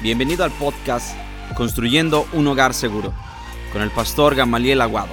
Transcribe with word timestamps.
Bienvenido 0.00 0.44
al 0.44 0.52
podcast 0.52 1.16
Construyendo 1.56 2.28
un 2.32 2.46
Hogar 2.46 2.72
Seguro 2.72 3.12
con 3.72 3.82
el 3.82 3.90
pastor 3.90 4.36
Gamaliel 4.36 4.80
Aguado, 4.80 5.12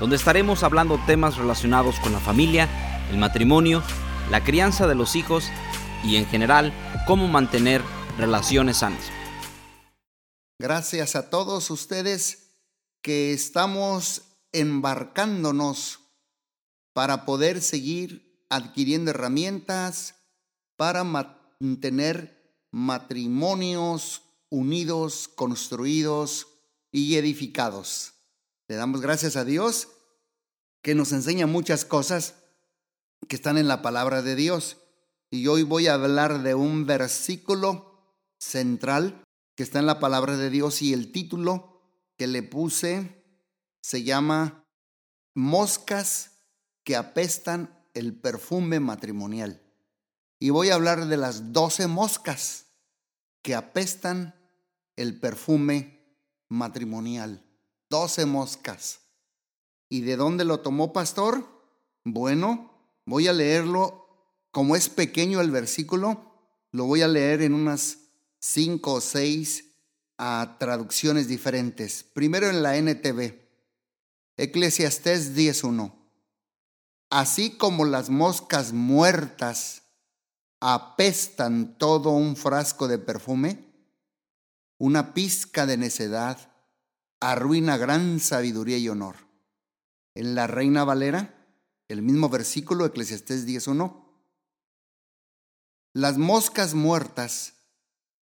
donde 0.00 0.16
estaremos 0.16 0.64
hablando 0.64 0.98
temas 1.06 1.36
relacionados 1.36 2.00
con 2.00 2.12
la 2.12 2.18
familia, 2.18 2.68
el 3.12 3.18
matrimonio, 3.18 3.80
la 4.32 4.42
crianza 4.42 4.88
de 4.88 4.96
los 4.96 5.14
hijos 5.14 5.50
y 6.02 6.16
en 6.16 6.26
general 6.26 6.72
cómo 7.06 7.28
mantener 7.28 7.80
relaciones 8.18 8.78
sanas. 8.78 9.04
Gracias 10.58 11.14
a 11.14 11.30
todos 11.30 11.70
ustedes 11.70 12.56
que 13.02 13.32
estamos 13.32 14.22
embarcándonos 14.50 16.00
para 16.92 17.24
poder 17.24 17.62
seguir 17.62 18.44
adquiriendo 18.50 19.12
herramientas 19.12 20.16
para 20.76 21.04
mantener 21.04 22.34
matrimonios 22.72 24.23
unidos, 24.54 25.28
construidos 25.34 26.46
y 26.92 27.16
edificados. 27.16 28.14
Le 28.68 28.76
damos 28.76 29.00
gracias 29.00 29.34
a 29.36 29.44
Dios 29.44 29.88
que 30.80 30.94
nos 30.94 31.10
enseña 31.10 31.46
muchas 31.46 31.84
cosas 31.84 32.36
que 33.28 33.34
están 33.34 33.58
en 33.58 33.66
la 33.66 33.82
palabra 33.82 34.22
de 34.22 34.36
Dios. 34.36 34.76
Y 35.30 35.48
hoy 35.48 35.64
voy 35.64 35.88
a 35.88 35.94
hablar 35.94 36.42
de 36.42 36.54
un 36.54 36.86
versículo 36.86 38.14
central 38.38 39.24
que 39.56 39.64
está 39.64 39.80
en 39.80 39.86
la 39.86 39.98
palabra 39.98 40.36
de 40.36 40.50
Dios 40.50 40.82
y 40.82 40.92
el 40.92 41.10
título 41.10 41.80
que 42.16 42.28
le 42.28 42.44
puse 42.44 43.24
se 43.82 44.04
llama 44.04 44.64
Moscas 45.34 46.30
que 46.84 46.94
apestan 46.94 47.84
el 47.92 48.14
perfume 48.14 48.78
matrimonial. 48.78 49.60
Y 50.38 50.50
voy 50.50 50.70
a 50.70 50.74
hablar 50.74 51.06
de 51.06 51.16
las 51.16 51.52
doce 51.52 51.88
moscas 51.88 52.66
que 53.42 53.56
apestan 53.56 54.43
el 54.96 55.18
perfume 55.18 56.00
matrimonial. 56.48 57.44
Doce 57.90 58.26
moscas. 58.26 59.00
¿Y 59.88 60.02
de 60.02 60.16
dónde 60.16 60.44
lo 60.44 60.60
tomó 60.60 60.92
pastor? 60.92 61.46
Bueno, 62.04 62.70
voy 63.06 63.28
a 63.28 63.32
leerlo. 63.32 64.00
Como 64.50 64.76
es 64.76 64.88
pequeño 64.88 65.40
el 65.40 65.50
versículo, 65.50 66.32
lo 66.70 66.84
voy 66.84 67.02
a 67.02 67.08
leer 67.08 67.42
en 67.42 67.54
unas 67.54 67.98
cinco 68.38 68.94
o 68.94 69.00
seis 69.00 69.74
traducciones 70.58 71.28
diferentes. 71.28 72.04
Primero 72.04 72.48
en 72.48 72.62
la 72.62 72.76
NTV. 72.76 73.34
Eclesiastés 74.36 75.36
10.1. 75.36 75.92
Así 77.10 77.50
como 77.56 77.84
las 77.84 78.10
moscas 78.10 78.72
muertas 78.72 79.82
apestan 80.60 81.78
todo 81.78 82.10
un 82.10 82.36
frasco 82.36 82.88
de 82.88 82.98
perfume, 82.98 83.73
una 84.84 85.14
pizca 85.14 85.64
de 85.64 85.78
necedad 85.78 86.52
arruina 87.18 87.78
gran 87.78 88.20
sabiduría 88.20 88.76
y 88.76 88.90
honor. 88.90 89.16
En 90.14 90.34
la 90.34 90.46
Reina 90.46 90.84
Valera, 90.84 91.34
el 91.88 92.02
mismo 92.02 92.28
versículo, 92.28 92.84
Eclesiastés 92.84 93.46
10.1, 93.46 94.04
las 95.94 96.18
moscas 96.18 96.74
muertas 96.74 97.54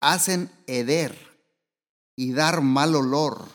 hacen 0.02 0.50
heder 0.66 1.16
y 2.16 2.34
dar 2.34 2.62
mal 2.62 2.96
olor 2.96 3.50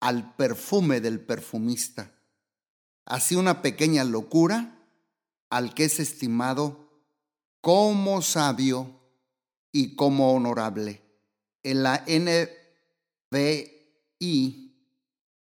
al 0.00 0.34
perfume 0.34 1.00
del 1.00 1.20
perfumista. 1.20 2.10
Así 3.06 3.36
una 3.36 3.62
pequeña 3.62 4.02
locura 4.02 4.84
al 5.50 5.72
que 5.72 5.84
es 5.84 6.00
estimado 6.00 7.06
como 7.60 8.22
sabio 8.22 8.98
y 9.70 9.94
como 9.94 10.32
honorable 10.34 11.03
en 11.64 11.82
la 11.82 12.04
NBI, 12.06 12.60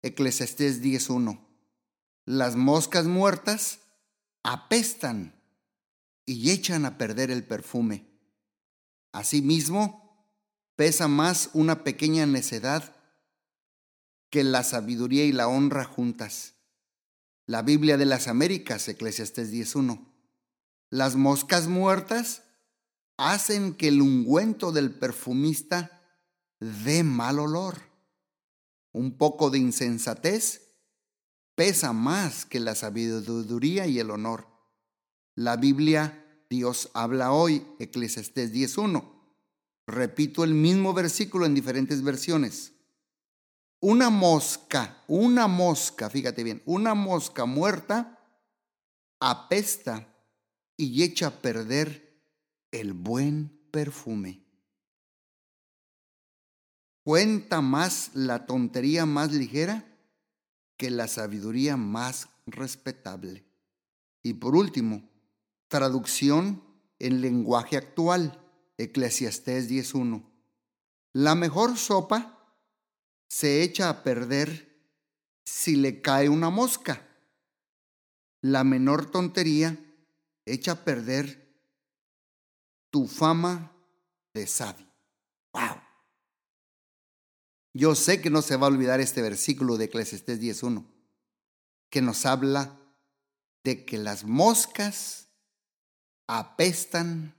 Eclesiastés 0.04 0.84
10.1. 0.84 1.48
Las 2.26 2.56
moscas 2.56 3.06
muertas 3.06 3.80
apestan 4.44 5.42
y 6.26 6.52
echan 6.52 6.86
a 6.86 6.98
perder 6.98 7.32
el 7.32 7.44
perfume. 7.44 8.06
Asimismo, 9.12 10.28
pesa 10.76 11.08
más 11.08 11.50
una 11.54 11.84
pequeña 11.84 12.26
necedad 12.26 12.96
que 14.30 14.44
la 14.44 14.64
sabiduría 14.64 15.26
y 15.26 15.32
la 15.32 15.48
honra 15.48 15.84
juntas. 15.84 16.54
La 17.46 17.62
Biblia 17.64 17.98
de 17.98 18.06
las 18.06 18.28
Américas, 18.28 18.88
Eclesiastés 18.88 19.52
10.1. 19.52 20.08
Las 20.90 21.16
moscas 21.16 21.68
muertas 21.68 22.44
hacen 23.18 23.76
que 23.76 23.90
el 23.90 24.02
ungüento 24.02 24.72
del 24.72 24.94
perfumista 24.94 26.01
de 26.62 27.04
mal 27.04 27.40
olor. 27.40 27.78
Un 28.94 29.18
poco 29.18 29.50
de 29.50 29.58
insensatez 29.58 30.76
pesa 31.56 31.92
más 31.92 32.46
que 32.46 32.60
la 32.60 32.76
sabiduría 32.76 33.88
y 33.88 34.00
el 34.00 34.12
honor. 34.12 34.48
La 35.36 35.58
Biblia, 35.58 36.46
Dios 36.50 36.90
habla 36.94 37.34
hoy, 37.34 37.66
Eclesiastés 37.80 38.54
10.1. 38.54 39.04
Repito 39.88 40.44
el 40.44 40.54
mismo 40.54 40.94
versículo 40.94 41.46
en 41.46 41.56
diferentes 41.56 42.04
versiones. 42.04 42.74
Una 43.80 44.10
mosca, 44.10 45.04
una 45.08 45.48
mosca, 45.48 46.10
fíjate 46.10 46.44
bien, 46.44 46.62
una 46.66 46.94
mosca 46.94 47.46
muerta 47.46 48.20
apesta 49.20 50.08
y 50.78 51.04
echa 51.04 51.28
a 51.28 51.42
perder 51.42 52.22
el 52.72 52.94
buen 52.94 53.68
perfume. 53.72 54.51
Cuenta 57.04 57.62
más 57.62 58.12
la 58.14 58.46
tontería 58.46 59.06
más 59.06 59.32
ligera 59.32 59.86
que 60.78 60.92
la 60.92 61.08
sabiduría 61.08 61.78
más 61.78 62.30
respetable. 62.46 63.44
Y 64.24 64.36
por 64.36 64.56
último, 64.56 65.10
traducción 65.68 66.64
en 67.00 67.22
lenguaje 67.22 67.78
actual, 67.78 68.40
Eclesiastés 68.78 69.70
10.1. 69.70 70.24
La 71.14 71.34
mejor 71.36 71.78
sopa 71.78 72.56
se 73.28 73.64
echa 73.64 73.90
a 73.90 74.04
perder 74.04 74.72
si 75.44 75.76
le 75.76 76.02
cae 76.02 76.30
una 76.30 76.50
mosca. 76.50 77.08
La 78.42 78.64
menor 78.64 79.10
tontería 79.10 79.78
echa 80.46 80.74
a 80.74 80.84
perder 80.84 81.60
tu 82.92 83.08
fama 83.08 83.72
de 84.34 84.46
sabio. 84.48 84.88
¡Wow! 85.54 85.91
Yo 87.74 87.96
sé 87.96 88.22
que 88.22 88.30
no 88.30 88.42
se 88.42 88.58
va 88.58 88.68
a 88.68 88.70
olvidar 88.70 89.00
este 89.00 89.22
versículo 89.22 89.78
de 89.78 89.86
Eclesiastés 89.86 90.42
10.1, 90.42 90.86
que 91.90 92.02
nos 92.02 92.26
habla 92.26 92.78
de 93.64 93.86
que 93.86 93.98
las 93.98 94.26
moscas 94.26 95.30
apestan, 96.28 97.36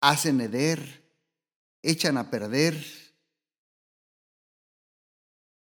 hacen 0.00 0.40
heder, 0.40 1.04
echan 1.82 2.16
a 2.16 2.30
perder 2.30 2.84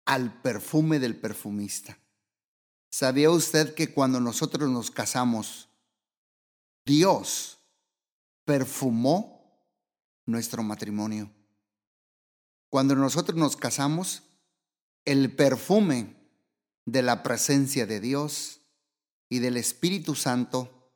al 0.05 0.43
perfume 0.43 0.99
del 0.99 1.17
perfumista. 1.17 1.99
¿Sabía 2.91 3.31
usted 3.31 3.75
que 3.75 3.95
cuando 3.95 4.21
nosotros 4.21 4.69
nos 4.69 4.91
casamos, 4.91 5.69
Dios 6.85 7.59
perfumó 8.45 9.65
nuestro 10.27 10.63
matrimonio? 10.63 11.31
Cuando 12.71 12.95
nosotros 12.95 13.37
nos 13.37 13.57
casamos, 13.57 14.23
el 15.05 15.35
perfume 15.35 16.17
de 16.87 17.03
la 17.03 17.25
presencia 17.25 17.85
de 17.85 17.99
Dios 17.99 18.61
y 19.29 19.41
del 19.41 19.57
Espíritu 19.57 20.15
Santo 20.15 20.93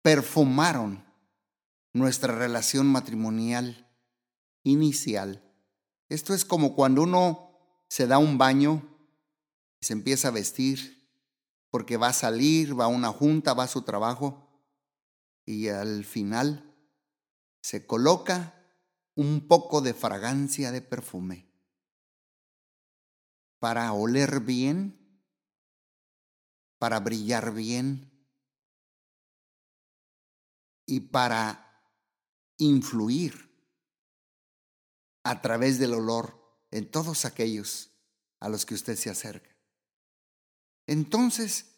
perfumaron 0.00 1.04
nuestra 1.92 2.34
relación 2.34 2.86
matrimonial 2.86 3.86
inicial. 4.62 5.42
Esto 6.08 6.32
es 6.32 6.44
como 6.46 6.74
cuando 6.74 7.02
uno 7.02 7.50
se 7.88 8.06
da 8.06 8.16
un 8.16 8.38
baño 8.38 8.82
y 9.80 9.86
se 9.86 9.92
empieza 9.92 10.28
a 10.28 10.32
vestir 10.32 11.06
porque 11.70 11.98
va 11.98 12.08
a 12.08 12.12
salir, 12.14 12.78
va 12.78 12.84
a 12.84 12.88
una 12.88 13.08
junta, 13.10 13.52
va 13.52 13.64
a 13.64 13.68
su 13.68 13.82
trabajo 13.82 14.48
y 15.44 15.68
al 15.68 16.04
final 16.04 16.74
se 17.62 17.86
coloca 17.86 18.63
un 19.16 19.46
poco 19.46 19.80
de 19.80 19.94
fragancia 19.94 20.72
de 20.72 20.82
perfume 20.82 21.48
para 23.58 23.92
oler 23.92 24.40
bien, 24.40 25.22
para 26.78 27.00
brillar 27.00 27.54
bien 27.54 28.10
y 30.86 31.00
para 31.00 31.82
influir 32.58 33.50
a 35.22 35.40
través 35.40 35.78
del 35.78 35.94
olor 35.94 36.38
en 36.70 36.90
todos 36.90 37.24
aquellos 37.24 37.90
a 38.40 38.48
los 38.48 38.66
que 38.66 38.74
usted 38.74 38.96
se 38.96 39.08
acerca. 39.08 39.56
Entonces, 40.86 41.74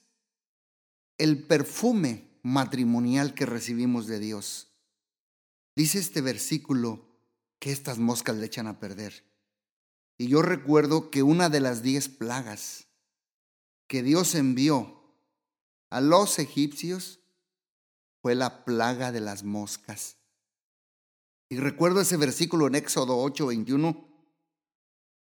el 1.19 1.47
perfume 1.47 2.41
matrimonial 2.43 3.35
que 3.35 3.47
recibimos 3.47 4.07
de 4.07 4.19
Dios, 4.19 4.73
dice 5.77 5.99
este 5.99 6.21
versículo 6.21 7.16
que 7.59 7.73
estas 7.73 7.99
moscas 7.99 8.37
le 8.37 8.47
echan 8.47 8.67
a 8.67 8.79
perder. 8.79 9.25
Y 10.19 10.29
yo 10.29 10.43
recuerdo 10.43 11.11
que 11.11 11.23
una 11.23 11.49
de 11.49 11.61
las 11.61 11.83
diez 11.83 12.09
plagas 12.09 12.87
que 13.87 14.03
Dios 14.03 14.35
envió 14.35 14.97
a 15.91 16.01
los 16.01 16.39
egipcios 16.39 17.21
fue 18.23 18.35
la 18.35 18.65
plaga 18.65 19.13
de 19.13 19.21
las 19.21 19.45
moscas. 19.45 20.17
Y 21.49 21.59
recuerdo 21.59 22.01
ese 22.01 22.17
versículo 22.17 22.67
en 22.67 22.75
Éxodo 22.75 23.19
8, 23.19 23.47
21. 23.47 24.09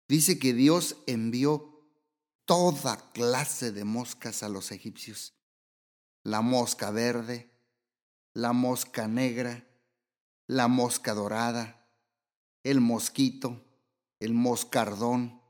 Dice 0.08 0.38
que 0.40 0.52
Dios 0.54 0.96
envió 1.06 1.86
toda 2.44 3.12
clase 3.12 3.70
de 3.70 3.84
moscas 3.84 4.42
a 4.42 4.48
los 4.48 4.72
egipcios. 4.72 5.34
La 6.24 6.40
mosca 6.40 6.90
verde, 6.90 7.50
la 8.32 8.52
mosca 8.52 9.06
negra, 9.06 9.68
la 10.48 10.66
mosca 10.66 11.14
dorada, 11.14 11.79
el 12.62 12.80
mosquito, 12.80 13.60
el 14.18 14.34
moscardón, 14.34 15.40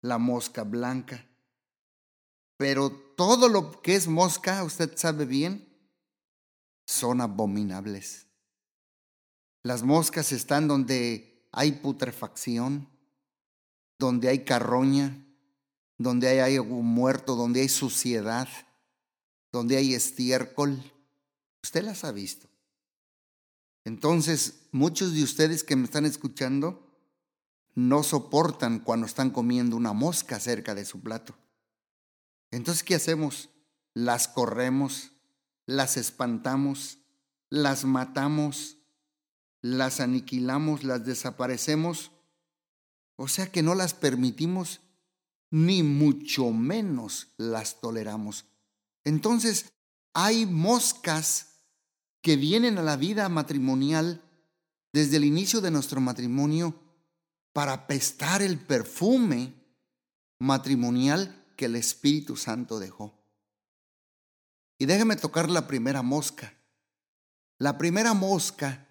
la 0.00 0.18
mosca 0.18 0.64
blanca. 0.64 1.26
Pero 2.56 2.90
todo 2.90 3.48
lo 3.48 3.82
que 3.82 3.96
es 3.96 4.06
mosca, 4.06 4.62
usted 4.64 4.96
sabe 4.96 5.24
bien, 5.24 5.68
son 6.86 7.20
abominables. 7.20 8.26
Las 9.62 9.82
moscas 9.82 10.32
están 10.32 10.68
donde 10.68 11.48
hay 11.52 11.72
putrefacción, 11.72 12.88
donde 13.98 14.28
hay 14.28 14.44
carroña, 14.44 15.24
donde 15.96 16.28
hay 16.28 16.56
algo 16.56 16.82
muerto, 16.82 17.34
donde 17.34 17.60
hay 17.60 17.68
suciedad, 17.68 18.48
donde 19.52 19.76
hay 19.76 19.94
estiércol. 19.94 20.82
Usted 21.62 21.84
las 21.84 22.04
ha 22.04 22.12
visto. 22.12 22.48
Entonces, 23.84 24.66
muchos 24.72 25.12
de 25.14 25.22
ustedes 25.22 25.62
que 25.62 25.76
me 25.76 25.84
están 25.84 26.06
escuchando 26.06 26.90
no 27.74 28.02
soportan 28.02 28.78
cuando 28.78 29.06
están 29.06 29.30
comiendo 29.30 29.76
una 29.76 29.92
mosca 29.92 30.40
cerca 30.40 30.74
de 30.74 30.84
su 30.84 31.00
plato. 31.00 31.36
Entonces, 32.50 32.82
¿qué 32.82 32.94
hacemos? 32.94 33.50
Las 33.92 34.28
corremos, 34.28 35.12
las 35.66 35.96
espantamos, 35.96 36.98
las 37.50 37.84
matamos, 37.84 38.78
las 39.60 40.00
aniquilamos, 40.00 40.84
las 40.84 41.04
desaparecemos. 41.04 42.10
O 43.16 43.28
sea 43.28 43.50
que 43.50 43.62
no 43.62 43.74
las 43.74 43.94
permitimos, 43.94 44.80
ni 45.50 45.82
mucho 45.82 46.50
menos 46.50 47.34
las 47.36 47.80
toleramos. 47.80 48.46
Entonces, 49.04 49.72
hay 50.12 50.46
moscas 50.46 51.53
que 52.24 52.36
vienen 52.36 52.78
a 52.78 52.82
la 52.82 52.96
vida 52.96 53.28
matrimonial 53.28 54.22
desde 54.94 55.18
el 55.18 55.24
inicio 55.24 55.60
de 55.60 55.70
nuestro 55.70 56.00
matrimonio 56.00 56.74
para 57.52 57.86
pestar 57.86 58.40
el 58.40 58.58
perfume 58.58 59.52
matrimonial 60.38 61.44
que 61.54 61.66
el 61.66 61.76
Espíritu 61.76 62.36
Santo 62.36 62.78
dejó. 62.78 63.12
Y 64.78 64.86
déjeme 64.86 65.16
tocar 65.16 65.50
la 65.50 65.66
primera 65.66 66.00
mosca. 66.00 66.54
La 67.58 67.76
primera 67.76 68.14
mosca 68.14 68.88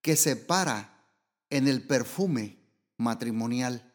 que 0.00 0.14
se 0.14 0.36
para 0.36 1.10
en 1.50 1.66
el 1.66 1.84
perfume 1.84 2.56
matrimonial 2.98 3.92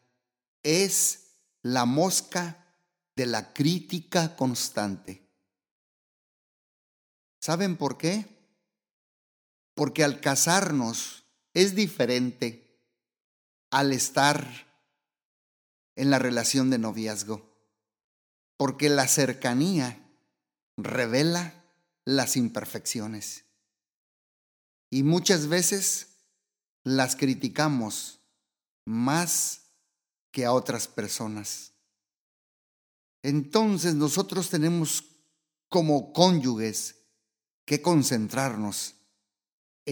es 0.64 1.38
la 1.62 1.86
mosca 1.86 2.76
de 3.16 3.26
la 3.26 3.54
crítica 3.54 4.36
constante. 4.36 5.26
¿Saben 7.40 7.78
por 7.78 7.98
qué? 7.98 8.41
Porque 9.74 10.04
al 10.04 10.20
casarnos 10.20 11.24
es 11.54 11.76
diferente 11.76 12.80
al 13.70 13.94
estar 13.94 14.68
en 15.96 16.10
la 16.10 16.20
relación 16.20 16.70
de 16.70 16.78
noviazgo. 16.78 17.50
Porque 18.58 18.90
la 18.90 19.08
cercanía 19.08 19.98
revela 20.78 21.66
las 22.06 22.38
imperfecciones. 22.38 23.46
Y 24.90 25.04
muchas 25.04 25.48
veces 25.48 26.18
las 26.84 27.16
criticamos 27.16 28.20
más 28.86 29.62
que 30.32 30.46
a 30.46 30.54
otras 30.54 30.88
personas. 30.88 31.74
Entonces 33.24 33.96
nosotros 33.96 34.50
tenemos 34.50 35.06
como 35.70 36.12
cónyuges 36.12 36.96
que 37.66 37.82
concentrarnos 37.82 38.96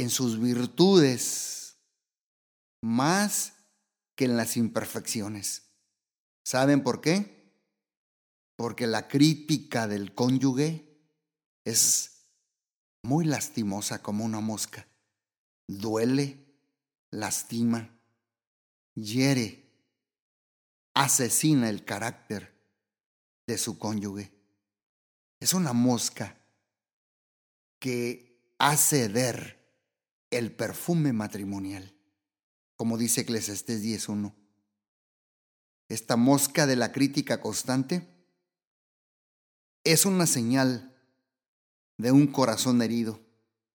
en 0.02 0.10
sus 0.10 0.40
virtudes 0.40 1.78
más 2.82 3.54
que 4.16 4.26
en 4.26 4.38
las 4.38 4.56
imperfecciones. 4.56 5.74
¿Saben 6.46 6.84
por 6.84 7.02
qué? 7.02 7.54
Porque 8.56 8.88
la 8.88 9.10
crítica 9.10 9.88
del 9.88 10.14
cónyuge 10.14 10.98
es 11.66 12.30
muy 13.04 13.26
lastimosa 13.26 14.02
como 14.02 14.24
una 14.24 14.40
mosca. 14.40 14.88
Duele, 15.68 16.46
lastima, 17.12 17.90
hiere, 18.96 19.70
asesina 20.94 21.70
el 21.70 21.84
carácter 21.84 22.58
de 23.48 23.58
su 23.58 23.78
cónyuge. 23.78 24.32
Es 25.42 25.54
una 25.54 25.74
mosca 25.74 26.38
que 27.80 28.54
hace 28.60 29.10
ver 29.10 29.59
el 30.32 30.52
perfume 30.52 31.14
matrimonial, 31.14 31.96
como 32.76 32.98
dice 32.98 33.22
Eclesiastés 33.22 33.84
10.1. 33.84 34.34
Esta 35.88 36.16
mosca 36.16 36.68
de 36.68 36.76
la 36.76 36.92
crítica 36.92 37.42
constante 37.42 38.08
es 39.84 40.06
una 40.06 40.28
señal 40.28 40.96
de 41.98 42.12
un 42.12 42.28
corazón 42.28 42.82
herido 42.82 43.20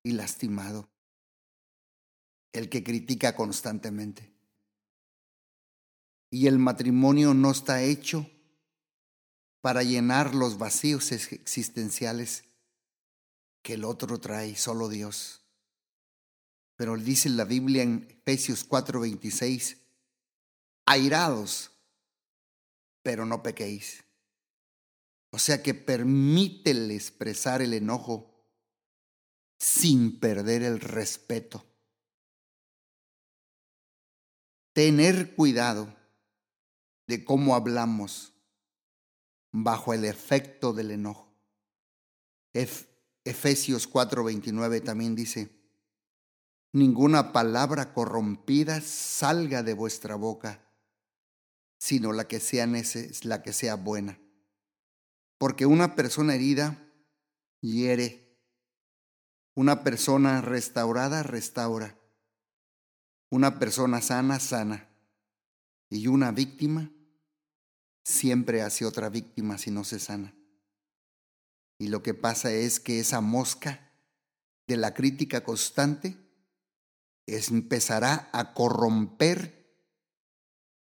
y 0.02 0.12
lastimado, 0.12 0.88
el 2.52 2.68
que 2.68 2.84
critica 2.84 3.34
constantemente. 3.34 4.32
Y 6.30 6.46
el 6.46 6.58
matrimonio 6.58 7.34
no 7.34 7.50
está 7.50 7.82
hecho 7.82 8.30
para 9.60 9.82
llenar 9.82 10.34
los 10.34 10.58
vacíos 10.58 11.10
existenciales 11.10 12.44
que 13.62 13.74
el 13.74 13.84
otro 13.84 14.20
trae, 14.20 14.56
solo 14.56 14.88
Dios. 14.88 15.43
Pero 16.76 16.96
dice 16.96 17.28
la 17.28 17.44
Biblia 17.44 17.82
en 17.82 18.06
Efesios 18.10 18.64
4:26, 18.64 19.78
airados, 20.86 21.70
pero 23.02 23.26
no 23.26 23.42
pequéis. 23.42 24.04
O 25.30 25.38
sea 25.38 25.62
que 25.62 25.74
permítele 25.74 26.94
expresar 26.94 27.62
el 27.62 27.74
enojo 27.74 28.30
sin 29.58 30.18
perder 30.20 30.62
el 30.62 30.80
respeto. 30.80 31.64
Tener 34.72 35.34
cuidado 35.34 35.94
de 37.06 37.24
cómo 37.24 37.54
hablamos 37.54 38.32
bajo 39.52 39.94
el 39.94 40.04
efecto 40.04 40.72
del 40.72 40.90
enojo. 40.90 41.32
Efesios 43.24 43.88
4:29 43.88 44.80
también 44.82 45.14
dice, 45.14 45.63
ninguna 46.74 47.32
palabra 47.32 47.94
corrompida 47.94 48.82
salga 48.82 49.62
de 49.62 49.72
vuestra 49.72 50.16
boca, 50.16 50.60
sino 51.78 52.12
la 52.12 52.28
que 52.28 52.38
sea, 52.38 52.68
la 53.22 53.42
que 53.42 53.54
sea 53.54 53.76
buena 53.76 54.18
porque 55.44 55.66
una 55.66 55.94
persona 55.94 56.34
herida 56.34 56.90
hiere. 57.60 58.40
Una 59.54 59.84
persona 59.84 60.40
restaurada 60.40 61.22
restaura. 61.22 61.98
Una 63.30 63.58
persona 63.58 64.00
sana 64.00 64.40
sana. 64.40 64.88
Y 65.90 66.06
una 66.06 66.32
víctima 66.32 66.90
siempre 68.04 68.62
hace 68.62 68.86
otra 68.86 69.10
víctima 69.10 69.58
si 69.58 69.70
no 69.70 69.84
se 69.84 69.98
sana. 69.98 70.34
Y 71.78 71.88
lo 71.88 72.02
que 72.02 72.14
pasa 72.14 72.50
es 72.50 72.80
que 72.80 72.98
esa 73.00 73.20
mosca 73.20 73.92
de 74.66 74.78
la 74.78 74.94
crítica 74.94 75.44
constante 75.44 76.16
empezará 77.26 78.28
a 78.32 78.54
corromper 78.54 79.64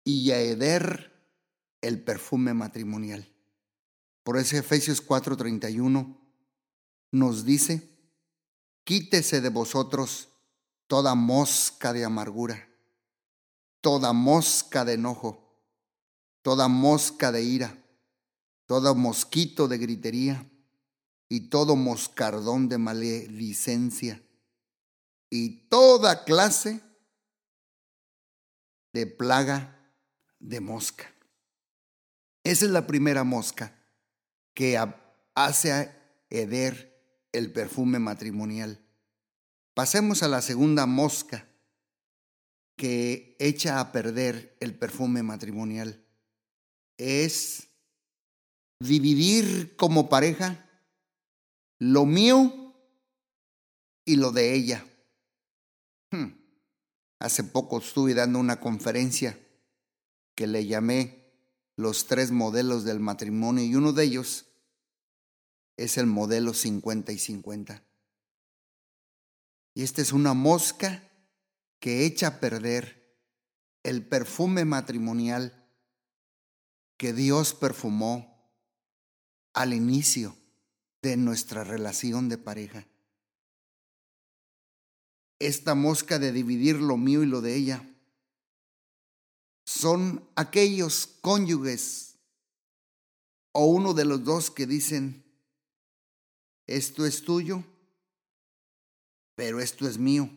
y 0.05 0.31
a 0.31 0.41
heder 0.41 1.13
el 1.81 2.03
perfume 2.03 2.55
matrimonial. 2.55 3.29
Por 4.23 4.39
eso 4.39 4.57
Efesios 4.57 5.07
4:31 5.07 6.17
nos 7.13 7.45
dice, 7.45 7.91
quítese 8.85 9.41
de 9.41 9.51
vosotros 9.51 10.29
toda 10.87 11.15
mosca 11.15 11.93
de 11.93 12.05
amargura, 12.05 12.69
toda 13.81 14.13
mosca 14.13 14.85
de 14.85 14.95
enojo, 14.95 15.63
toda 16.43 16.69
mosca 16.69 17.33
de 17.33 17.43
ira, 17.43 17.79
todo 18.67 18.95
mosquito 18.95 19.69
de 19.69 19.79
gritería 19.79 20.51
y 21.29 21.49
todo 21.49 21.77
moscardón 21.77 22.69
de 22.69 22.79
maledicencia 22.79 24.24
y 25.35 25.67
toda 25.69 26.23
clase 26.23 26.81
de 28.93 29.05
plaga 29.09 29.93
de 30.39 30.61
mosca. 30.61 31.13
Esa 32.45 32.67
es 32.67 32.71
la 32.71 32.87
primera 32.87 33.25
mosca 33.25 33.77
que 34.55 34.79
hace 35.35 35.93
heder 36.31 37.27
el 37.33 37.53
perfume 37.53 37.99
matrimonial. 37.99 38.81
Pasemos 39.75 40.23
a 40.23 40.29
la 40.29 40.41
segunda 40.41 40.87
mosca 40.87 41.49
que 42.77 43.35
echa 43.41 43.81
a 43.81 43.91
perder 43.91 44.57
el 44.61 44.79
perfume 44.79 45.25
matrimonial. 45.25 46.07
Es 46.97 47.71
dividir 48.79 49.75
como 49.75 50.09
pareja 50.09 50.65
lo 51.81 52.07
mío 52.07 52.73
y 54.05 54.15
lo 54.15 54.31
de 54.31 54.55
ella. 54.55 54.87
Hace 57.25 57.43
poco 57.43 57.79
estuve 57.79 58.13
dando 58.13 58.39
una 58.39 58.61
conferencia 58.61 59.39
que 60.35 60.47
le 60.47 60.67
llamé 60.67 61.33
los 61.75 62.07
tres 62.07 62.31
modelos 62.31 62.85
del 62.85 63.01
matrimonio 63.01 63.65
y 63.65 63.75
uno 63.75 63.95
de 63.95 64.05
ellos 64.05 64.45
es 65.79 65.97
el 65.97 66.05
modelo 66.05 66.53
50 66.53 67.13
y 67.13 67.19
50. 67.19 67.83
Y 69.73 69.85
esta 69.85 70.03
es 70.03 70.13
una 70.13 70.35
mosca 70.35 71.03
que 71.81 72.05
echa 72.05 72.27
a 72.27 72.41
perder 72.41 73.17
el 73.85 74.07
perfume 74.07 74.67
matrimonial 74.67 75.67
que 76.99 77.15
Dios 77.15 77.55
perfumó 77.55 78.53
al 79.55 79.73
inicio 79.73 80.37
de 81.01 81.17
nuestra 81.17 81.65
relación 81.65 82.29
de 82.29 82.37
pareja. 82.37 82.87
Esta 85.45 85.75
mosca 85.75 86.19
de 86.19 86.33
dividir 86.33 86.77
lo 86.77 86.97
mío 86.97 87.23
y 87.23 87.27
lo 87.27 87.43
de 87.43 87.55
ella 87.55 87.87
son 89.67 90.27
aquellos 90.37 91.07
cónyuges 91.21 92.17
o 93.53 93.67
uno 93.67 93.93
de 93.93 94.07
los 94.07 94.25
dos 94.25 94.51
que 94.51 94.67
dicen, 94.67 95.23
esto 96.67 97.05
es 97.05 97.25
tuyo, 97.25 97.63
pero 99.35 99.61
esto 99.61 99.87
es 99.87 99.99
mío. 99.99 100.31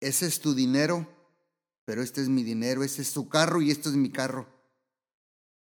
Ese 0.00 0.26
es 0.26 0.40
tu 0.40 0.54
dinero, 0.54 1.08
pero 1.86 2.02
este 2.02 2.20
es 2.20 2.28
mi 2.28 2.42
dinero. 2.42 2.84
Ese 2.84 3.00
es 3.00 3.14
tu 3.14 3.30
carro 3.30 3.62
y 3.62 3.70
esto 3.70 3.88
es 3.88 3.96
mi 3.96 4.10
carro. 4.10 4.46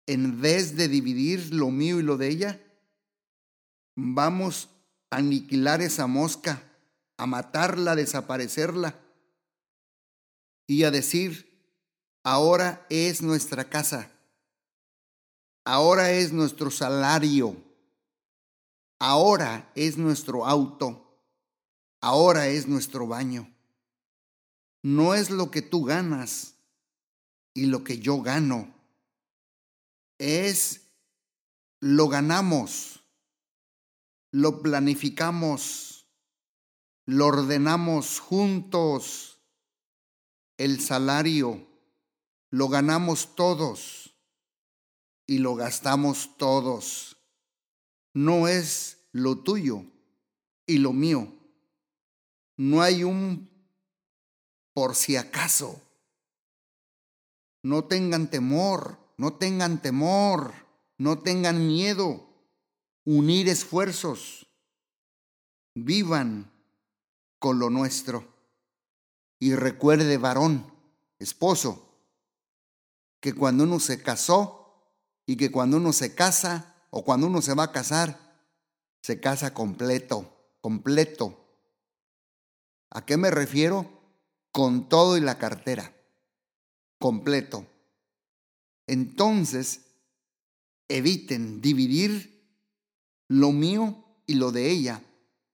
En 0.07 0.39
vez 0.39 0.77
de 0.77 0.87
dividir 0.87 1.53
lo 1.53 1.71
mío 1.71 1.99
y 1.99 2.03
lo 2.03 2.15
de 2.15 2.29
ella, 2.29 2.61
vamos 3.95 4.69
a 5.09 5.17
aniquilar 5.17 5.81
esa 5.81 6.07
mosca, 6.07 6.72
a 7.23 7.25
matarla, 7.25 7.95
desaparecerla 7.95 8.99
y 10.67 10.83
a 10.83 10.91
decir, 10.91 11.53
Ahora 12.23 12.85
es 12.89 13.21
nuestra 13.21 13.69
casa. 13.69 14.09
Ahora 15.65 16.11
es 16.11 16.31
nuestro 16.31 16.71
salario. 16.71 17.61
Ahora 18.97 19.69
es 19.75 19.97
nuestro 19.97 20.45
auto. 20.45 21.19
Ahora 21.99 22.47
es 22.47 22.65
nuestro 22.65 23.07
baño. 23.07 23.53
No 24.81 25.13
es 25.13 25.29
lo 25.29 25.51
que 25.51 25.61
tú 25.61 25.83
ganas 25.83 26.55
y 27.53 27.65
lo 27.65 27.83
que 27.83 27.99
yo 27.99 28.21
gano. 28.21 28.73
Es 30.17 30.81
lo 31.81 32.07
ganamos, 32.07 33.01
lo 34.31 34.61
planificamos, 34.61 35.92
lo 37.05 37.27
ordenamos 37.27 38.19
juntos. 38.19 39.39
El 40.57 40.79
salario 40.79 41.67
lo 42.49 42.69
ganamos 42.69 43.35
todos 43.35 44.15
y 45.25 45.39
lo 45.39 45.55
gastamos 45.55 46.37
todos. 46.37 47.17
No 48.13 48.47
es 48.47 49.07
lo 49.11 49.39
tuyo 49.39 49.85
y 50.65 50.77
lo 50.77 50.93
mío. 50.93 51.33
No 52.55 52.81
hay 52.81 53.03
un 53.03 53.49
por 54.73 54.95
si 54.95 55.15
acaso. 55.15 55.81
No 57.63 57.85
tengan 57.85 58.29
temor, 58.29 58.99
no 59.17 59.33
tengan 59.33 59.81
temor, 59.81 60.53
no 60.97 61.19
tengan 61.19 61.67
miedo. 61.67 62.29
Unir 63.05 63.49
esfuerzos. 63.49 64.47
Vivan 65.75 66.52
con 67.43 67.59
lo 67.59 67.69
nuestro. 67.69 68.25
Y 69.37 69.53
recuerde, 69.53 70.17
varón, 70.17 70.73
esposo, 71.19 71.89
que 73.19 73.33
cuando 73.33 73.65
uno 73.65 73.81
se 73.81 74.01
casó 74.01 74.95
y 75.25 75.35
que 75.35 75.51
cuando 75.51 75.75
uno 75.75 75.91
se 75.91 76.15
casa 76.15 76.73
o 76.89 77.03
cuando 77.03 77.27
uno 77.27 77.41
se 77.41 77.53
va 77.53 77.63
a 77.63 77.71
casar, 77.73 78.39
se 79.01 79.19
casa 79.19 79.53
completo, 79.53 80.33
completo. 80.61 81.37
¿A 82.91 83.05
qué 83.05 83.17
me 83.17 83.29
refiero? 83.29 83.91
Con 84.53 84.87
todo 84.87 85.17
y 85.17 85.19
la 85.19 85.37
cartera, 85.37 85.93
completo. 86.97 87.67
Entonces, 88.87 89.81
eviten 90.87 91.59
dividir 91.59 92.41
lo 93.27 93.51
mío 93.51 94.01
y 94.27 94.35
lo 94.35 94.53
de 94.53 94.69
ella, 94.69 95.03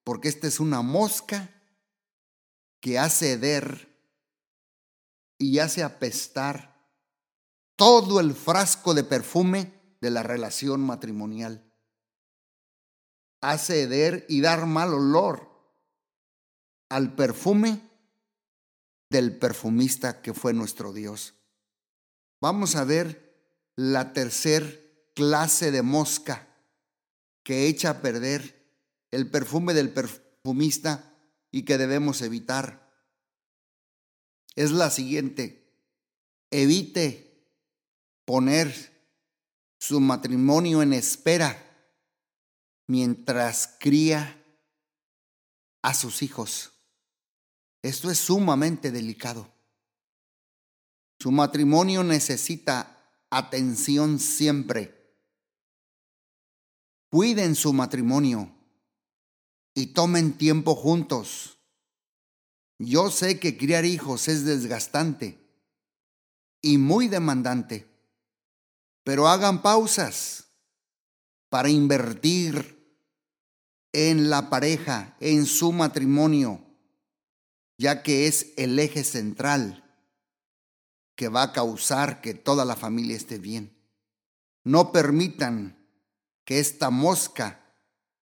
porque 0.04 0.28
esta 0.28 0.46
es 0.46 0.60
una 0.60 0.84
mosca 0.84 1.56
que 2.80 2.98
hace 2.98 3.34
heder 3.34 3.90
y 5.38 5.60
hace 5.60 5.84
apestar 5.84 6.70
todo 7.76 8.20
el 8.20 8.34
frasco 8.34 8.94
de 8.94 9.04
perfume 9.04 9.74
de 10.02 10.12
la 10.12 10.24
relación 10.24 10.82
matrimonial. 10.82 11.72
Hace 13.42 13.84
heder 13.84 14.26
y 14.28 14.42
dar 14.42 14.66
mal 14.66 14.94
olor 14.94 15.50
al 16.90 17.16
perfume 17.16 17.82
del 19.10 19.38
perfumista 19.38 20.22
que 20.22 20.34
fue 20.34 20.54
nuestro 20.54 20.94
Dios. 20.94 21.36
Vamos 22.42 22.76
a 22.76 22.84
ver 22.84 23.30
la 23.76 24.14
tercer 24.14 25.12
clase 25.16 25.72
de 25.72 25.82
mosca 25.82 26.48
que 27.44 27.68
echa 27.68 27.90
a 27.90 28.02
perder 28.02 28.60
el 29.12 29.30
perfume 29.30 29.74
del 29.74 29.92
perfumista 29.92 31.09
y 31.52 31.64
que 31.64 31.78
debemos 31.78 32.22
evitar. 32.22 32.90
Es 34.56 34.72
la 34.72 34.90
siguiente. 34.90 35.74
Evite 36.52 37.48
poner 38.26 38.74
su 39.80 40.00
matrimonio 40.00 40.82
en 40.82 40.94
espera 40.94 41.66
mientras 42.88 43.78
cría 43.80 44.44
a 45.82 45.94
sus 45.94 46.22
hijos. 46.22 46.72
Esto 47.82 48.12
es 48.12 48.20
sumamente 48.20 48.92
delicado. 48.92 49.52
Su 51.20 51.32
matrimonio 51.32 52.04
necesita 52.04 53.00
atención 53.30 54.20
siempre. 54.20 55.16
Cuiden 57.10 57.56
su 57.56 57.74
matrimonio 57.74 58.54
y 59.74 59.88
tomen 59.88 60.38
tiempo 60.38 60.76
juntos. 60.76 61.60
Yo 62.78 63.12
sé 63.12 63.40
que 63.40 63.58
criar 63.58 63.86
hijos 63.86 64.28
es 64.28 64.46
desgastante 64.46 65.38
y 66.62 66.78
muy 66.78 67.08
demandante 67.08 67.90
pero 69.10 69.28
hagan 69.28 69.64
pausas 69.64 70.50
para 71.50 71.68
invertir 71.68 72.78
en 73.92 74.30
la 74.30 74.52
pareja, 74.52 75.18
en 75.20 75.48
su 75.48 75.72
matrimonio, 75.72 76.64
ya 77.80 78.04
que 78.04 78.28
es 78.28 78.54
el 78.56 78.78
eje 78.78 79.04
central 79.04 79.84
que 81.16 81.28
va 81.28 81.42
a 81.42 81.54
causar 81.54 82.22
que 82.22 82.36
toda 82.36 82.66
la 82.66 82.76
familia 82.76 83.18
esté 83.18 83.40
bien. 83.40 83.76
No 84.64 84.92
permitan 84.92 85.76
que 86.46 86.60
esta 86.60 86.92
mosca 86.92 87.69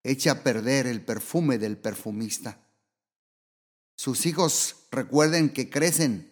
eche 0.08 0.30
a 0.30 0.42
perder 0.42 0.88
el 0.88 1.04
perfume 1.04 1.58
del 1.58 1.78
perfumista. 1.78 2.66
Sus 3.98 4.26
hijos 4.26 4.88
recuerden 4.90 5.52
que 5.52 5.70
crecen 5.70 6.32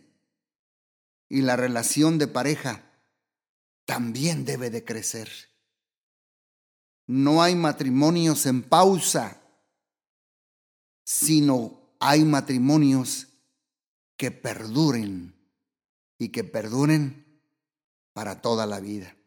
y 1.28 1.42
la 1.42 1.58
relación 1.58 2.18
de 2.18 2.28
pareja 2.28 2.90
también 3.84 4.46
debe 4.46 4.70
de 4.70 4.86
crecer. 4.86 5.30
No 7.06 7.44
hay 7.44 7.56
matrimonios 7.56 8.46
en 8.46 8.64
pausa, 8.64 9.42
sino 11.04 11.98
hay 12.00 12.24
matrimonios 12.24 13.28
que 14.16 14.32
perduren 14.32 15.36
y 16.18 16.30
que 16.30 16.46
perduren 16.46 17.42
para 18.14 18.42
toda 18.42 18.66
la 18.66 18.80
vida. 18.80 19.18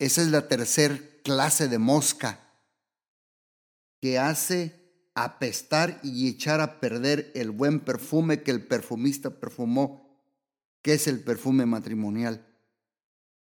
Esa 0.00 0.20
es 0.22 0.28
la 0.28 0.48
tercer 0.48 1.22
clase 1.22 1.68
de 1.68 1.78
mosca 1.78 2.49
que 4.00 4.18
hace 4.18 4.78
apestar 5.14 6.00
y 6.02 6.28
echar 6.28 6.60
a 6.60 6.80
perder 6.80 7.30
el 7.34 7.50
buen 7.50 7.80
perfume 7.80 8.42
que 8.42 8.50
el 8.50 8.66
perfumista 8.66 9.30
perfumó 9.30 10.10
¿Qué 10.82 10.94
es 10.94 11.06
el 11.06 11.22
perfume 11.22 11.66
matrimonial? 11.66 12.46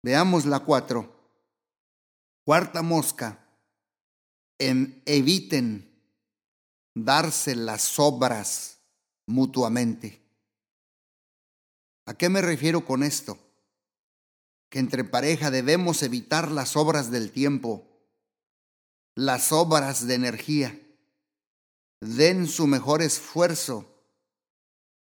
Veamos 0.03 0.45
la 0.45 0.59
cuatro. 0.61 1.13
Cuarta 2.43 2.81
mosca. 2.81 3.43
En, 4.59 5.03
eviten 5.05 6.01
darse 6.95 7.55
las 7.55 7.99
obras 7.99 8.79
mutuamente. 9.27 10.23
¿A 12.07 12.15
qué 12.15 12.29
me 12.29 12.41
refiero 12.41 12.85
con 12.85 13.03
esto? 13.03 13.37
Que 14.69 14.79
entre 14.79 15.03
pareja 15.03 15.51
debemos 15.51 16.01
evitar 16.01 16.49
las 16.49 16.75
obras 16.75 17.11
del 17.11 17.31
tiempo, 17.31 17.86
las 19.17 19.51
obras 19.51 20.05
de 20.05 20.13
energía. 20.13 20.79
Den 21.99 22.47
su 22.47 22.67
mejor 22.67 23.01
esfuerzo 23.01 23.91